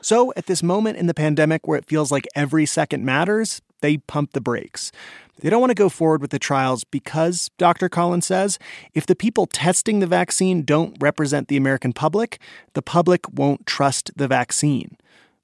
So, 0.00 0.32
at 0.36 0.46
this 0.46 0.62
moment 0.62 0.96
in 0.96 1.06
the 1.06 1.14
pandemic 1.14 1.66
where 1.66 1.78
it 1.78 1.84
feels 1.84 2.10
like 2.10 2.26
every 2.34 2.66
second 2.66 3.04
matters, 3.04 3.60
they 3.80 3.98
pump 3.98 4.32
the 4.32 4.40
brakes. 4.40 4.92
They 5.40 5.50
don't 5.50 5.60
want 5.60 5.70
to 5.70 5.74
go 5.74 5.88
forward 5.88 6.20
with 6.20 6.30
the 6.30 6.38
trials 6.38 6.82
because, 6.84 7.50
Dr. 7.58 7.88
Collins 7.88 8.26
says, 8.26 8.58
if 8.94 9.06
the 9.06 9.14
people 9.14 9.46
testing 9.46 10.00
the 10.00 10.06
vaccine 10.06 10.62
don't 10.62 10.96
represent 11.00 11.46
the 11.46 11.56
American 11.56 11.92
public, 11.92 12.40
the 12.74 12.82
public 12.82 13.20
won't 13.32 13.64
trust 13.64 14.10
the 14.16 14.26
vaccine. 14.26 14.96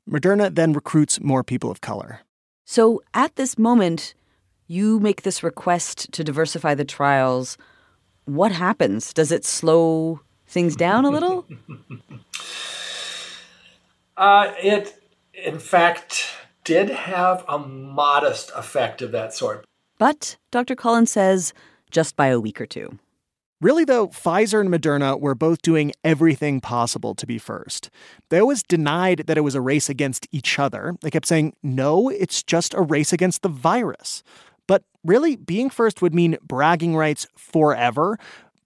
Moderna 0.09 0.55
then 0.55 0.73
recruits 0.73 1.21
more 1.21 1.43
people 1.43 1.71
of 1.71 1.81
color. 1.81 2.21
So 2.65 3.03
at 3.13 3.37
this 3.37 3.59
moment, 3.59 4.15
you 4.67 5.01
make 5.01 5.23
this 5.23 5.43
request 5.43 6.13
to 6.13 6.25
diversify 6.25 6.75
the 6.75 6.85
trials. 6.85 7.59
What 8.25 8.53
happens? 8.53 9.13
Does 9.13 9.33
it 9.33 9.45
slow 9.45 10.21
things 10.47 10.77
down 10.77 11.05
a 11.05 11.11
little? 11.11 11.47
uh, 14.17 14.53
it, 14.63 15.03
in 15.33 15.59
fact, 15.59 16.27
did 16.65 16.91
have 16.91 17.45
a 17.49 17.59
modest 17.59 18.51
effect 18.55 19.03
of 19.03 19.13
that 19.13 19.35
sort. 19.35 19.65
But 19.99 20.37
Dr. 20.51 20.75
Collins 20.75 21.11
says 21.11 21.53
just 21.91 22.17
by 22.17 22.29
a 22.29 22.41
week 22.41 22.61
or 22.61 22.67
two. 22.67 22.99
Really, 23.65 23.87
though, 23.87 24.09
Pfizer 24.09 24.61
and 24.61 24.69
Moderna 24.69 25.19
were 25.19 25.35
both 25.35 25.63
doing 25.63 25.93
everything 26.05 26.61
possible 26.61 27.15
to 27.15 27.27
be 27.27 27.39
first. 27.39 27.89
They 28.29 28.39
always 28.39 28.63
denied 28.63 29.23
that 29.27 29.39
it 29.39 29.41
was 29.41 29.55
a 29.55 29.63
race 29.63 29.89
against 29.89 30.29
each 30.33 30.59
other. 30.59 30.95
They 31.01 31.11
kept 31.11 31.25
saying, 31.25 31.55
no, 31.63 32.11
it's 32.11 32.43
just 32.43 32.75
a 32.75 32.83
race 32.83 33.11
against 33.11 33.41
the 33.41 33.49
virus. 33.49 34.23
But 34.67 34.83
really, 35.03 35.37
being 35.37 35.71
first 35.71 36.03
would 36.03 36.15
mean 36.15 36.37
bragging 36.43 36.95
rights 36.95 37.27
forever, 37.39 38.19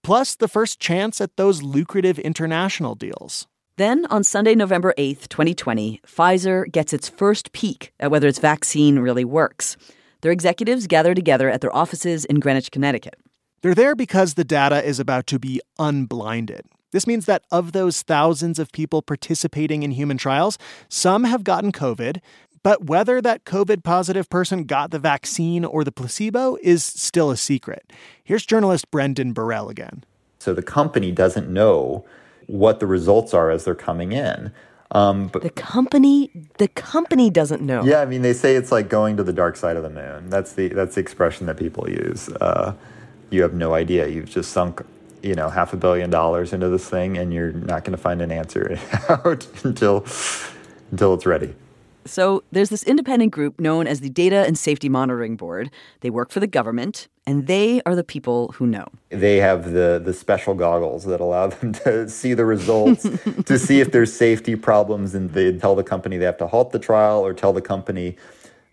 plus 0.02 0.34
the 0.34 0.48
first 0.48 0.80
chance 0.80 1.20
at 1.20 1.36
those 1.36 1.62
lucrative 1.62 2.18
international 2.18 2.96
deals. 2.96 3.46
Then, 3.76 4.04
on 4.06 4.24
Sunday, 4.24 4.56
November 4.56 4.94
8th, 4.98 5.28
2020, 5.28 6.00
Pfizer 6.04 6.68
gets 6.72 6.92
its 6.92 7.08
first 7.08 7.52
peek 7.52 7.92
at 8.00 8.10
whether 8.10 8.26
its 8.26 8.40
vaccine 8.40 8.98
really 8.98 9.24
works. 9.24 9.76
Their 10.22 10.32
executives 10.32 10.88
gather 10.88 11.14
together 11.14 11.48
at 11.48 11.60
their 11.60 11.72
offices 11.72 12.24
in 12.24 12.40
Greenwich, 12.40 12.72
Connecticut. 12.72 13.14
They're 13.60 13.74
there 13.74 13.94
because 13.94 14.34
the 14.34 14.44
data 14.44 14.84
is 14.84 15.00
about 15.00 15.26
to 15.28 15.38
be 15.38 15.60
unblinded. 15.78 16.66
This 16.92 17.06
means 17.06 17.26
that 17.26 17.42
of 17.50 17.72
those 17.72 18.02
thousands 18.02 18.58
of 18.58 18.72
people 18.72 19.02
participating 19.02 19.82
in 19.82 19.90
human 19.90 20.16
trials, 20.16 20.58
some 20.88 21.24
have 21.24 21.44
gotten 21.44 21.70
COVID, 21.70 22.20
but 22.62 22.84
whether 22.84 23.20
that 23.20 23.44
COVID 23.44 23.84
positive 23.84 24.28
person 24.30 24.64
got 24.64 24.90
the 24.90 24.98
vaccine 24.98 25.64
or 25.64 25.84
the 25.84 25.92
placebo 25.92 26.56
is 26.62 26.82
still 26.82 27.30
a 27.30 27.36
secret. 27.36 27.92
Here's 28.24 28.46
journalist 28.46 28.90
Brendan 28.90 29.34
Borrell 29.34 29.70
again. 29.70 30.04
So 30.38 30.54
the 30.54 30.62
company 30.62 31.12
doesn't 31.12 31.48
know 31.48 32.04
what 32.46 32.80
the 32.80 32.86
results 32.86 33.34
are 33.34 33.50
as 33.50 33.64
they're 33.64 33.74
coming 33.74 34.12
in. 34.12 34.52
Um, 34.90 35.28
but 35.28 35.42
the 35.42 35.50
company, 35.50 36.30
the 36.56 36.68
company 36.68 37.28
doesn't 37.28 37.60
know. 37.60 37.84
Yeah, 37.84 38.00
I 38.00 38.06
mean, 38.06 38.22
they 38.22 38.32
say 38.32 38.56
it's 38.56 38.72
like 38.72 38.88
going 38.88 39.18
to 39.18 39.22
the 39.22 39.34
dark 39.34 39.56
side 39.56 39.76
of 39.76 39.82
the 39.82 39.90
moon. 39.90 40.30
That's 40.30 40.54
the 40.54 40.68
that's 40.68 40.94
the 40.94 41.02
expression 41.02 41.46
that 41.46 41.58
people 41.58 41.90
use. 41.90 42.30
Uh, 42.30 42.72
you 43.30 43.42
have 43.42 43.54
no 43.54 43.74
idea. 43.74 44.08
You've 44.08 44.30
just 44.30 44.52
sunk, 44.52 44.82
you 45.22 45.34
know, 45.34 45.48
half 45.48 45.72
a 45.72 45.76
billion 45.76 46.10
dollars 46.10 46.52
into 46.52 46.68
this 46.68 46.88
thing, 46.88 47.18
and 47.18 47.32
you're 47.32 47.52
not 47.52 47.84
going 47.84 47.96
to 47.96 48.02
find 48.02 48.22
an 48.22 48.30
answer 48.30 48.78
out 49.08 49.46
until 49.64 50.06
until 50.90 51.14
it's 51.14 51.26
ready. 51.26 51.54
So 52.06 52.42
there's 52.50 52.70
this 52.70 52.82
independent 52.84 53.32
group 53.32 53.60
known 53.60 53.86
as 53.86 54.00
the 54.00 54.08
Data 54.08 54.46
and 54.46 54.58
Safety 54.58 54.88
Monitoring 54.88 55.36
Board. 55.36 55.70
They 56.00 56.08
work 56.08 56.30
for 56.30 56.40
the 56.40 56.46
government, 56.46 57.06
and 57.26 57.46
they 57.46 57.82
are 57.84 57.94
the 57.94 58.04
people 58.04 58.52
who 58.52 58.66
know. 58.66 58.88
They 59.10 59.36
have 59.36 59.72
the 59.72 60.00
the 60.02 60.14
special 60.14 60.54
goggles 60.54 61.04
that 61.04 61.20
allow 61.20 61.46
them 61.48 61.74
to 61.84 62.08
see 62.08 62.34
the 62.34 62.46
results, 62.46 63.06
to 63.44 63.58
see 63.58 63.80
if 63.80 63.92
there's 63.92 64.12
safety 64.12 64.56
problems, 64.56 65.14
and 65.14 65.30
they 65.30 65.52
tell 65.52 65.74
the 65.74 65.84
company 65.84 66.16
they 66.16 66.24
have 66.24 66.38
to 66.38 66.46
halt 66.46 66.72
the 66.72 66.78
trial 66.78 67.24
or 67.24 67.34
tell 67.34 67.52
the 67.52 67.62
company 67.62 68.16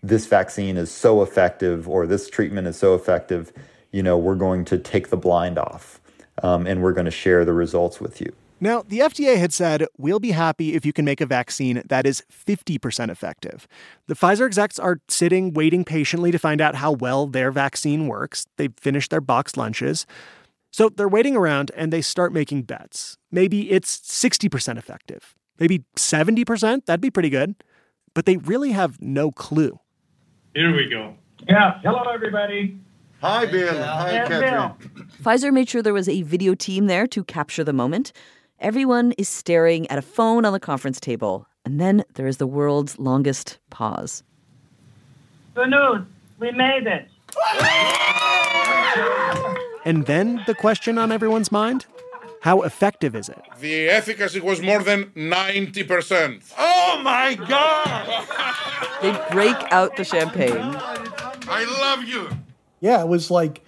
this 0.02 0.26
vaccine 0.26 0.76
is 0.76 0.90
so 0.90 1.22
effective 1.22 1.88
or 1.88 2.06
this 2.06 2.30
treatment 2.30 2.68
is 2.68 2.76
so 2.76 2.94
effective 2.94 3.52
you 3.92 4.02
know, 4.02 4.18
we're 4.18 4.34
going 4.34 4.64
to 4.66 4.78
take 4.78 5.08
the 5.08 5.16
blind 5.16 5.58
off 5.58 6.00
um, 6.42 6.66
and 6.66 6.82
we're 6.82 6.92
going 6.92 7.06
to 7.06 7.10
share 7.10 7.44
the 7.44 7.52
results 7.52 8.00
with 8.00 8.20
you. 8.20 8.32
Now, 8.58 8.82
the 8.82 9.00
FDA 9.00 9.36
had 9.36 9.52
said, 9.52 9.84
we'll 9.98 10.18
be 10.18 10.30
happy 10.30 10.74
if 10.74 10.86
you 10.86 10.92
can 10.92 11.04
make 11.04 11.20
a 11.20 11.26
vaccine 11.26 11.82
that 11.86 12.06
is 12.06 12.22
50% 12.30 13.10
effective. 13.10 13.68
The 14.06 14.14
Pfizer 14.14 14.46
execs 14.46 14.78
are 14.78 15.00
sitting, 15.08 15.52
waiting 15.52 15.84
patiently 15.84 16.30
to 16.30 16.38
find 16.38 16.62
out 16.62 16.76
how 16.76 16.92
well 16.92 17.26
their 17.26 17.50
vaccine 17.50 18.06
works. 18.06 18.46
They've 18.56 18.72
finished 18.78 19.10
their 19.10 19.20
boxed 19.20 19.58
lunches. 19.58 20.06
So 20.70 20.88
they're 20.88 21.08
waiting 21.08 21.36
around 21.36 21.70
and 21.76 21.92
they 21.92 22.00
start 22.00 22.32
making 22.32 22.62
bets. 22.62 23.18
Maybe 23.30 23.70
it's 23.70 23.98
60% 23.98 24.78
effective. 24.78 25.34
Maybe 25.58 25.84
70%, 25.96 26.86
that'd 26.86 27.00
be 27.00 27.10
pretty 27.10 27.30
good. 27.30 27.56
But 28.14 28.24
they 28.24 28.38
really 28.38 28.72
have 28.72 29.00
no 29.02 29.30
clue. 29.30 29.78
Here 30.54 30.74
we 30.74 30.88
go. 30.88 31.14
Yeah. 31.46 31.78
Hello, 31.82 32.04
everybody. 32.10 32.78
Hi, 33.26 33.44
Bill. 33.44 33.82
Hi, 33.82 34.10
Hey, 34.10 34.28
Catherine. 34.28 34.72
Pfizer 35.20 35.52
made 35.52 35.68
sure 35.68 35.82
there 35.82 35.92
was 35.92 36.08
a 36.08 36.22
video 36.22 36.54
team 36.54 36.86
there 36.86 37.08
to 37.08 37.24
capture 37.24 37.64
the 37.64 37.72
moment. 37.72 38.12
Everyone 38.60 39.10
is 39.18 39.28
staring 39.28 39.90
at 39.90 39.98
a 39.98 40.02
phone 40.02 40.44
on 40.44 40.52
the 40.52 40.60
conference 40.60 41.00
table, 41.00 41.48
and 41.64 41.80
then 41.80 42.04
there 42.14 42.28
is 42.28 42.36
the 42.36 42.46
world's 42.46 43.00
longest 43.00 43.58
pause. 43.68 44.22
Good 45.56 45.70
news. 45.70 46.02
We 46.38 46.52
made 46.52 46.86
it. 46.86 47.08
And 49.84 50.04
then 50.06 50.42
the 50.48 50.54
question 50.54 50.98
on 50.98 51.12
everyone's 51.12 51.52
mind 51.52 51.86
how 52.40 52.62
effective 52.62 53.14
is 53.14 53.28
it? 53.28 53.40
The 53.60 53.88
efficacy 53.88 54.40
was 54.40 54.60
more 54.60 54.82
than 54.82 55.06
90%. 55.16 56.52
Oh 56.58 57.00
my 57.02 57.34
God! 57.34 58.26
They 59.02 59.12
break 59.34 59.56
out 59.72 59.96
the 59.96 60.04
champagne. 60.04 60.76
I 61.48 61.64
love 61.80 62.04
you. 62.04 62.28
Yeah, 62.86 63.00
it 63.00 63.08
was 63.08 63.32
like 63.32 63.64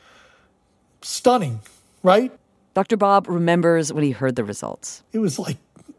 stunning, 1.02 1.58
right? 2.04 2.30
Dr. 2.74 2.96
Bob 2.96 3.26
remembers 3.26 3.92
when 3.92 4.04
he 4.04 4.12
heard 4.12 4.36
the 4.36 4.44
results. 4.44 5.02
It 5.12 5.18
was 5.18 5.40
like 5.40 5.56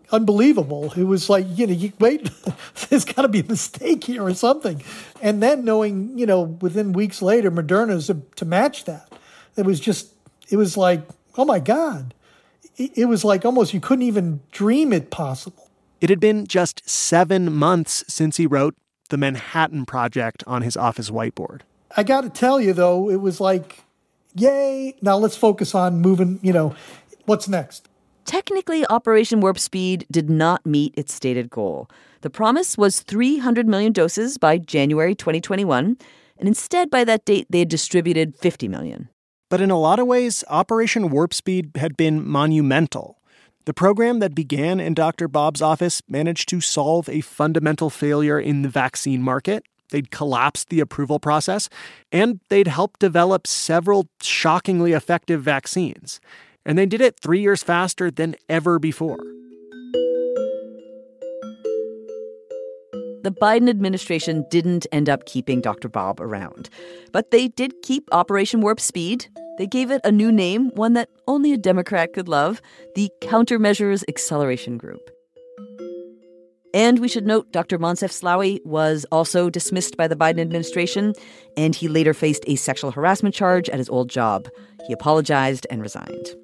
unbelievable. 0.09 0.93
It 0.95 1.03
was 1.03 1.29
like, 1.29 1.45
you 1.49 1.67
know, 1.67 1.73
you, 1.73 1.91
wait, 1.99 2.29
there's 2.89 3.03
got 3.03 3.23
to 3.23 3.27
be 3.27 3.41
a 3.41 3.43
mistake 3.43 4.05
here 4.05 4.23
or 4.23 4.33
something. 4.33 4.81
And 5.21 5.43
then 5.43 5.65
knowing, 5.65 6.17
you 6.17 6.25
know, 6.25 6.43
within 6.61 6.93
weeks 6.93 7.21
later, 7.21 7.51
Moderna's 7.51 8.07
to, 8.07 8.13
uh, 8.13 8.19
to 8.37 8.45
match 8.45 8.85
that, 8.85 9.11
it 9.57 9.65
was 9.65 9.81
just, 9.81 10.13
it 10.49 10.55
was 10.55 10.77
like, 10.77 11.01
oh 11.37 11.43
my 11.43 11.59
God. 11.59 12.13
It, 12.77 12.99
it 12.99 13.05
was 13.05 13.25
like 13.25 13.43
almost 13.43 13.73
you 13.73 13.81
couldn't 13.81 14.03
even 14.03 14.39
dream 14.53 14.93
it 14.93 15.11
possible. 15.11 15.69
It 15.99 16.09
had 16.09 16.21
been 16.21 16.47
just 16.47 16.89
seven 16.89 17.53
months 17.53 18.05
since 18.07 18.37
he 18.37 18.47
wrote 18.47 18.75
the 19.09 19.17
Manhattan 19.17 19.85
Project 19.85 20.41
on 20.47 20.61
his 20.61 20.77
office 20.77 21.09
whiteboard. 21.09 21.63
I 21.95 22.03
got 22.03 22.21
to 22.21 22.29
tell 22.29 22.59
you, 22.61 22.73
though, 22.73 23.09
it 23.09 23.17
was 23.17 23.39
like, 23.39 23.83
yay. 24.35 24.95
Now 25.01 25.17
let's 25.17 25.35
focus 25.35 25.73
on 25.73 26.01
moving, 26.01 26.39
you 26.41 26.53
know, 26.53 26.75
what's 27.25 27.47
next? 27.47 27.87
Technically, 28.25 28.85
Operation 28.87 29.39
Warp 29.39 29.57
Speed 29.57 30.05
did 30.11 30.29
not 30.29 30.65
meet 30.65 30.93
its 30.95 31.13
stated 31.13 31.49
goal. 31.49 31.89
The 32.21 32.29
promise 32.29 32.77
was 32.77 33.01
300 33.01 33.67
million 33.67 33.91
doses 33.91 34.37
by 34.37 34.57
January 34.59 35.15
2021, 35.15 35.97
and 36.37 36.47
instead, 36.47 36.89
by 36.89 37.03
that 37.05 37.25
date, 37.25 37.47
they 37.49 37.59
had 37.59 37.69
distributed 37.69 38.35
50 38.37 38.67
million. 38.67 39.09
But 39.49 39.61
in 39.61 39.71
a 39.71 39.79
lot 39.79 39.99
of 39.99 40.05
ways, 40.05 40.43
Operation 40.47 41.09
Warp 41.09 41.33
Speed 41.33 41.71
had 41.75 41.97
been 41.97 42.25
monumental. 42.25 43.19
The 43.65 43.73
program 43.73 44.19
that 44.19 44.35
began 44.35 44.79
in 44.79 44.93
Dr. 44.93 45.27
Bob's 45.27 45.61
office 45.61 46.01
managed 46.07 46.49
to 46.49 46.61
solve 46.61 47.09
a 47.09 47.21
fundamental 47.21 47.89
failure 47.89 48.39
in 48.39 48.61
the 48.61 48.69
vaccine 48.69 49.21
market. 49.21 49.63
They'd 49.89 50.11
collapsed 50.11 50.69
the 50.69 50.79
approval 50.79 51.19
process, 51.19 51.69
and 52.11 52.39
they'd 52.49 52.67
helped 52.67 52.99
develop 52.99 53.47
several 53.47 54.07
shockingly 54.21 54.93
effective 54.93 55.41
vaccines. 55.41 56.19
And 56.65 56.77
they 56.77 56.85
did 56.85 57.01
it 57.01 57.19
three 57.19 57.41
years 57.41 57.63
faster 57.63 58.11
than 58.11 58.35
ever 58.47 58.79
before. 58.79 59.19
The 63.21 63.35
Biden 63.41 63.69
administration 63.69 64.45
didn't 64.49 64.87
end 64.93 65.09
up 65.09 65.25
keeping 65.25 65.59
Dr. 65.59 65.89
Bob 65.89 66.21
around, 66.21 66.69
but 67.11 67.31
they 67.31 67.49
did 67.49 67.81
keep 67.81 68.07
Operation 68.13 68.61
Warp 68.61 68.79
Speed. 68.79 69.27
They 69.57 69.67
gave 69.67 69.91
it 69.91 69.99
a 70.05 70.11
new 70.11 70.31
name, 70.31 70.69
one 70.75 70.93
that 70.93 71.09
only 71.27 71.51
a 71.51 71.57
Democrat 71.57 72.13
could 72.13 72.29
love 72.29 72.61
the 72.95 73.11
Countermeasures 73.21 74.05
Acceleration 74.07 74.77
Group. 74.77 75.11
And 76.73 76.99
we 76.99 77.07
should 77.07 77.25
note 77.25 77.51
Dr. 77.51 77.79
Moncef 77.79 78.11
Slaoui 78.11 78.63
was 78.63 79.05
also 79.11 79.49
dismissed 79.49 79.97
by 79.97 80.07
the 80.07 80.15
Biden 80.15 80.39
administration, 80.39 81.13
and 81.57 81.73
he 81.73 81.87
later 81.87 82.13
faced 82.13 82.43
a 82.47 82.55
sexual 82.55 82.91
harassment 82.91 83.33
charge 83.33 83.69
at 83.69 83.79
his 83.79 83.89
old 83.89 84.09
job. 84.09 84.47
He 84.85 84.93
apologized 84.93 85.65
and 85.71 85.81
resigned. 85.81 86.35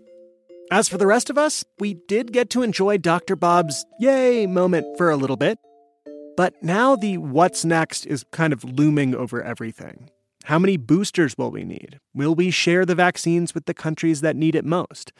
As 0.72 0.90
for 0.90 0.98
the 0.98 1.06
rest 1.06 1.30
of 1.30 1.38
us, 1.38 1.64
we 1.78 1.94
did 2.08 2.34
get 2.34 2.50
to 2.52 2.64
enjoy 2.64 2.98
Dr. 2.98 3.36
Bob's 3.36 3.86
yay 4.00 4.48
moment 4.48 4.98
for 4.98 5.12
a 5.12 5.16
little 5.16 5.38
bit. 5.38 5.60
But 6.36 6.56
now 6.62 6.96
the 6.96 7.20
what's 7.20 7.64
next 7.64 8.06
is 8.08 8.26
kind 8.32 8.52
of 8.52 8.64
looming 8.64 9.14
over 9.14 9.42
everything. 9.44 10.10
How 10.46 10.60
many 10.60 10.78
boosters 10.78 11.38
will 11.38 11.52
we 11.52 11.64
need? 11.64 12.00
Will 12.14 12.36
we 12.36 12.52
share 12.52 12.86
the 12.86 12.96
vaccines 12.96 13.54
with 13.54 13.66
the 13.66 13.74
countries 13.74 14.22
that 14.22 14.36
need 14.36 14.56
it 14.56 14.66
most? 14.66 15.14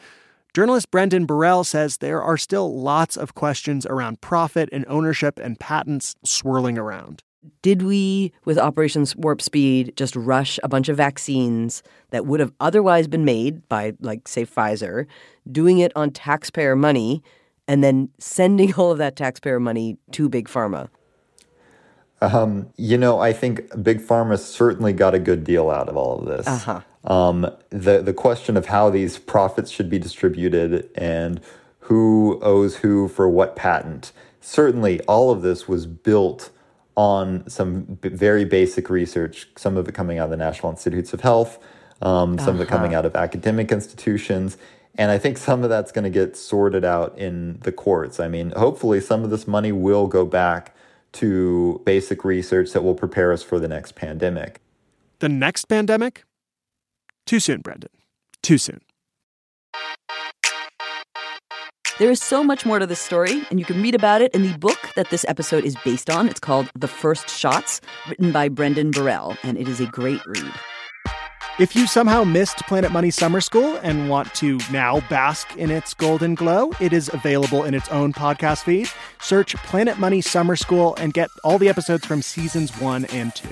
Journalist 0.56 0.90
Brendan 0.90 1.26
Borrell 1.26 1.66
says 1.66 1.98
there 1.98 2.22
are 2.22 2.38
still 2.38 2.80
lots 2.80 3.18
of 3.18 3.34
questions 3.34 3.84
around 3.84 4.22
profit 4.22 4.70
and 4.72 4.86
ownership 4.88 5.38
and 5.38 5.60
patents 5.60 6.16
swirling 6.24 6.78
around. 6.78 7.22
Did 7.60 7.82
we, 7.82 8.32
with 8.46 8.56
Operations 8.56 9.14
Warp 9.16 9.42
Speed, 9.42 9.92
just 9.96 10.16
rush 10.16 10.58
a 10.62 10.68
bunch 10.68 10.88
of 10.88 10.96
vaccines 10.96 11.82
that 12.08 12.24
would 12.24 12.40
have 12.40 12.54
otherwise 12.58 13.06
been 13.06 13.22
made 13.26 13.68
by, 13.68 13.92
like, 14.00 14.26
say, 14.26 14.46
Pfizer, 14.46 15.04
doing 15.52 15.78
it 15.78 15.92
on 15.94 16.10
taxpayer 16.10 16.74
money, 16.74 17.22
and 17.68 17.84
then 17.84 18.08
sending 18.18 18.72
all 18.78 18.90
of 18.90 18.96
that 18.96 19.14
taxpayer 19.14 19.60
money 19.60 19.98
to 20.12 20.26
Big 20.26 20.48
Pharma? 20.48 20.88
Um, 22.22 22.70
you 22.78 22.96
know, 22.96 23.18
I 23.18 23.34
think 23.34 23.82
Big 23.82 24.00
Pharma 24.00 24.38
certainly 24.38 24.94
got 24.94 25.14
a 25.14 25.18
good 25.18 25.44
deal 25.44 25.68
out 25.68 25.90
of 25.90 25.98
all 25.98 26.20
of 26.20 26.24
this. 26.24 26.46
Uh-huh. 26.46 26.80
Um, 27.06 27.50
the 27.70 28.02
the 28.02 28.12
question 28.12 28.56
of 28.56 28.66
how 28.66 28.90
these 28.90 29.18
profits 29.18 29.70
should 29.70 29.88
be 29.88 29.98
distributed 29.98 30.90
and 30.96 31.40
who 31.80 32.38
owes 32.42 32.76
who 32.76 33.08
for 33.08 33.28
what 33.28 33.54
patent. 33.56 34.12
Certainly, 34.40 35.00
all 35.02 35.30
of 35.30 35.42
this 35.42 35.68
was 35.68 35.86
built 35.86 36.50
on 36.96 37.48
some 37.48 37.82
b- 38.00 38.08
very 38.08 38.44
basic 38.44 38.88
research. 38.90 39.48
Some 39.56 39.76
of 39.76 39.88
it 39.88 39.94
coming 39.94 40.18
out 40.18 40.24
of 40.24 40.30
the 40.30 40.36
National 40.36 40.70
Institutes 40.70 41.12
of 41.12 41.20
Health, 41.20 41.58
um, 42.02 42.38
some 42.38 42.54
of 42.56 42.60
it 42.60 42.68
coming 42.68 42.90
Uh-huh. 42.92 42.98
out 43.00 43.06
of 43.06 43.14
academic 43.16 43.70
institutions. 43.70 44.56
And 44.98 45.10
I 45.10 45.18
think 45.18 45.36
some 45.36 45.62
of 45.62 45.68
that's 45.68 45.92
going 45.92 46.04
to 46.04 46.10
get 46.10 46.36
sorted 46.38 46.84
out 46.84 47.18
in 47.18 47.58
the 47.62 47.70
courts. 47.72 48.18
I 48.18 48.28
mean, 48.28 48.52
hopefully, 48.56 49.00
some 49.00 49.24
of 49.24 49.30
this 49.30 49.46
money 49.46 49.70
will 49.70 50.06
go 50.06 50.24
back 50.24 50.74
to 51.12 51.82
basic 51.84 52.24
research 52.24 52.72
that 52.72 52.82
will 52.82 52.94
prepare 52.94 53.30
us 53.32 53.42
for 53.42 53.58
the 53.60 53.68
next 53.68 53.94
pandemic. 53.94 54.60
The 55.18 55.28
next 55.28 55.66
pandemic? 55.66 56.24
Too 57.26 57.40
soon, 57.40 57.60
Brendan. 57.60 57.90
Too 58.42 58.56
soon. 58.56 58.80
There 61.98 62.10
is 62.10 62.22
so 62.22 62.44
much 62.44 62.66
more 62.66 62.78
to 62.78 62.86
this 62.86 63.00
story, 63.00 63.42
and 63.50 63.58
you 63.58 63.64
can 63.64 63.82
read 63.82 63.94
about 63.94 64.20
it 64.20 64.34
in 64.34 64.42
the 64.42 64.56
book 64.58 64.78
that 64.96 65.08
this 65.08 65.24
episode 65.28 65.64
is 65.64 65.76
based 65.84 66.10
on. 66.10 66.28
It's 66.28 66.38
called 66.38 66.70
The 66.74 66.88
First 66.88 67.30
Shots, 67.30 67.80
written 68.08 68.32
by 68.32 68.48
Brendan 68.48 68.92
Borrell, 68.92 69.38
and 69.42 69.56
it 69.56 69.66
is 69.66 69.80
a 69.80 69.86
great 69.86 70.20
read. 70.26 70.52
If 71.58 71.74
you 71.74 71.86
somehow 71.86 72.22
missed 72.22 72.58
Planet 72.66 72.92
Money 72.92 73.10
Summer 73.10 73.40
School 73.40 73.78
and 73.82 74.10
want 74.10 74.34
to 74.34 74.60
now 74.70 75.00
bask 75.08 75.56
in 75.56 75.70
its 75.70 75.94
golden 75.94 76.34
glow, 76.34 76.70
it 76.80 76.92
is 76.92 77.10
available 77.12 77.64
in 77.64 77.72
its 77.72 77.88
own 77.88 78.12
podcast 78.12 78.64
feed. 78.64 78.88
Search 79.22 79.56
Planet 79.56 79.98
Money 79.98 80.20
Summer 80.20 80.54
School 80.54 80.94
and 80.96 81.14
get 81.14 81.30
all 81.44 81.56
the 81.56 81.70
episodes 81.70 82.04
from 82.04 82.20
seasons 82.20 82.78
one 82.78 83.06
and 83.06 83.34
two. 83.34 83.48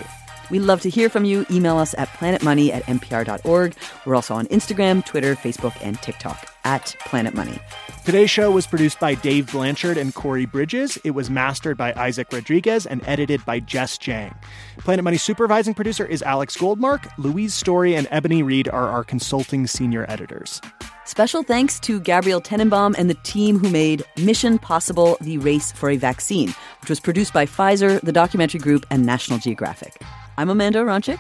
We 0.51 0.59
love 0.59 0.81
to 0.83 0.91
hear 0.91 1.09
from 1.09 1.25
you. 1.25 1.47
Email 1.51 1.79
us 1.79 1.95
at 1.97 2.09
planetmoney 2.09 2.73
at 2.73 2.85
npr.org. 2.85 3.75
We're 4.05 4.15
also 4.15 4.35
on 4.35 4.47
Instagram, 4.47 5.05
Twitter, 5.05 5.35
Facebook, 5.35 5.77
and 5.83 6.01
TikTok 6.01 6.51
at 6.65 6.95
Planet 7.01 7.35
Money. 7.35 7.59
Today's 8.05 8.31
show 8.31 8.51
was 8.51 8.67
produced 8.67 9.01
by 9.01 9.15
Dave 9.15 9.51
Blanchard 9.51 9.97
and 9.97 10.15
Corey 10.15 10.47
Bridges. 10.47 10.99
It 11.05 11.13
was 11.13 11.31
mastered 11.31 11.77
by 11.77 11.95
Isaac 11.95 12.29
Rodriguez 12.33 12.87
and 12.87 13.03
edited 13.07 13.45
by 13.45 13.61
Jess 13.61 13.97
Jiang. 13.97 14.35
Planet 14.79 15.05
Money 15.05 15.17
supervising 15.17 15.75
producer 15.75 16.05
is 16.05 16.23
Alex 16.23 16.57
Goldmark. 16.57 17.11
Louise 17.19 17.55
Story 17.55 17.95
and 17.95 18.07
Ebony 18.11 18.43
Reed 18.43 18.69
are 18.69 18.89
our 18.89 19.05
consulting 19.05 19.67
senior 19.67 20.05
editors. 20.09 20.61
Special 21.07 21.43
thanks 21.43 21.79
to 21.81 22.01
Gabrielle 22.01 22.41
Tenenbaum 22.41 22.95
and 22.97 23.11
the 23.11 23.15
team 23.15 23.59
who 23.59 23.69
made 23.69 24.05
Mission 24.17 24.59
Possible 24.59 25.19
The 25.21 25.37
Race 25.39 25.71
for 25.71 25.91
a 25.91 25.97
Vaccine, 25.97 26.55
which 26.81 26.89
was 26.89 26.99
produced 26.99 27.35
by 27.35 27.45
Pfizer, 27.45 28.01
the 28.01 28.13
documentary 28.13 28.61
group, 28.61 28.87
and 28.91 29.05
National 29.05 29.39
Geographic. 29.39 30.01
I'm 30.37 30.51
Amanda 30.51 30.81
Aronczyk. 30.81 31.19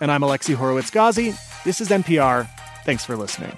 And 0.00 0.10
I'm 0.10 0.22
Alexi 0.22 0.54
Horowitz 0.54 0.90
Ghazi. 0.90 1.34
This 1.64 1.80
is 1.80 1.88
NPR. 1.88 2.48
Thanks 2.84 3.04
for 3.04 3.16
listening. 3.16 3.56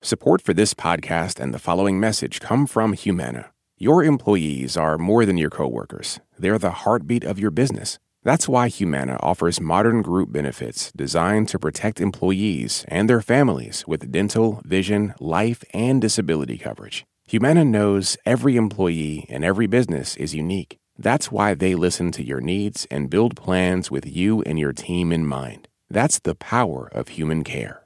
Support 0.00 0.42
for 0.42 0.54
this 0.54 0.74
podcast 0.74 1.40
and 1.40 1.54
the 1.54 1.58
following 1.58 1.98
message 1.98 2.40
come 2.40 2.66
from 2.66 2.92
Humana. 2.92 3.50
Your 3.78 4.04
employees 4.04 4.76
are 4.76 4.98
more 4.98 5.24
than 5.24 5.38
your 5.38 5.50
coworkers. 5.50 6.20
They're 6.38 6.58
the 6.58 6.70
heartbeat 6.70 7.24
of 7.24 7.38
your 7.38 7.50
business. 7.50 7.98
That's 8.22 8.48
why 8.48 8.68
Humana 8.68 9.16
offers 9.20 9.60
modern 9.60 10.02
group 10.02 10.30
benefits 10.30 10.92
designed 10.92 11.48
to 11.48 11.58
protect 11.58 12.00
employees 12.00 12.84
and 12.86 13.10
their 13.10 13.20
families 13.20 13.84
with 13.86 14.12
dental, 14.12 14.60
vision, 14.64 15.14
life, 15.18 15.64
and 15.72 16.00
disability 16.00 16.58
coverage. 16.58 17.04
Humana 17.26 17.64
knows 17.64 18.16
every 18.26 18.56
employee 18.56 19.26
and 19.28 19.44
every 19.44 19.66
business 19.66 20.16
is 20.16 20.34
unique. 20.34 20.78
That's 20.98 21.32
why 21.32 21.54
they 21.54 21.74
listen 21.74 22.12
to 22.12 22.24
your 22.24 22.40
needs 22.40 22.86
and 22.90 23.08
build 23.08 23.36
plans 23.36 23.90
with 23.90 24.06
you 24.06 24.42
and 24.42 24.58
your 24.58 24.72
team 24.72 25.12
in 25.12 25.26
mind. 25.26 25.68
That's 25.88 26.18
the 26.18 26.34
power 26.34 26.88
of 26.92 27.08
human 27.08 27.42
care. 27.44 27.82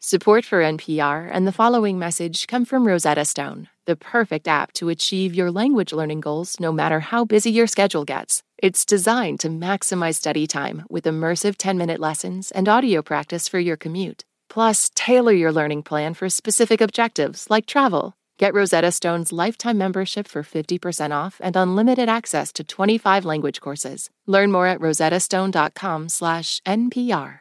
Support 0.00 0.44
for 0.44 0.60
NPR 0.60 1.30
and 1.32 1.46
the 1.46 1.52
following 1.52 1.96
message 1.96 2.48
come 2.48 2.64
from 2.64 2.88
Rosetta 2.88 3.24
Stone, 3.24 3.68
the 3.86 3.94
perfect 3.94 4.48
app 4.48 4.72
to 4.72 4.88
achieve 4.88 5.32
your 5.32 5.52
language 5.52 5.92
learning 5.92 6.20
goals 6.20 6.58
no 6.58 6.72
matter 6.72 6.98
how 6.98 7.24
busy 7.24 7.52
your 7.52 7.68
schedule 7.68 8.04
gets. 8.04 8.42
It's 8.58 8.84
designed 8.84 9.38
to 9.40 9.48
maximize 9.48 10.16
study 10.16 10.48
time 10.48 10.84
with 10.90 11.04
immersive 11.04 11.54
10 11.56 11.78
minute 11.78 12.00
lessons 12.00 12.50
and 12.50 12.68
audio 12.68 13.02
practice 13.02 13.46
for 13.46 13.60
your 13.60 13.76
commute. 13.76 14.24
Plus, 14.50 14.90
tailor 14.96 15.32
your 15.32 15.52
learning 15.52 15.84
plan 15.84 16.14
for 16.14 16.28
specific 16.28 16.80
objectives 16.80 17.48
like 17.48 17.66
travel. 17.66 18.16
Get 18.42 18.54
Rosetta 18.54 18.90
Stone's 18.90 19.30
lifetime 19.30 19.78
membership 19.78 20.26
for 20.26 20.42
50% 20.42 21.12
off 21.12 21.40
and 21.44 21.54
unlimited 21.54 22.08
access 22.08 22.52
to 22.54 22.64
25 22.64 23.24
language 23.24 23.60
courses. 23.60 24.10
Learn 24.26 24.50
more 24.50 24.66
at 24.66 24.80
rosettastone.com/npr. 24.80 27.38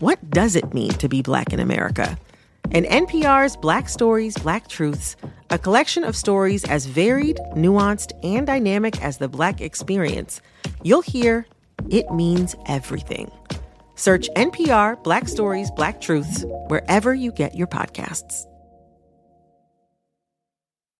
What 0.00 0.30
does 0.30 0.56
it 0.56 0.74
mean 0.74 0.90
to 0.94 1.08
be 1.08 1.22
black 1.22 1.52
in 1.52 1.60
America? 1.60 2.18
In 2.72 2.86
NPR's 2.86 3.56
Black 3.56 3.88
Stories, 3.88 4.36
Black 4.36 4.66
Truths, 4.66 5.14
a 5.50 5.58
collection 5.58 6.02
of 6.02 6.16
stories 6.16 6.64
as 6.64 6.86
varied, 6.86 7.38
nuanced, 7.54 8.10
and 8.24 8.48
dynamic 8.48 9.00
as 9.00 9.18
the 9.18 9.28
black 9.28 9.60
experience, 9.60 10.40
you'll 10.82 11.02
hear 11.02 11.46
it 11.88 12.10
means 12.10 12.56
everything. 12.66 13.30
Search 13.98 14.30
NPR 14.36 15.02
Black 15.02 15.28
Stories, 15.28 15.72
Black 15.72 16.00
Truths 16.00 16.44
wherever 16.68 17.12
you 17.12 17.32
get 17.32 17.56
your 17.56 17.66
podcasts. 17.66 18.46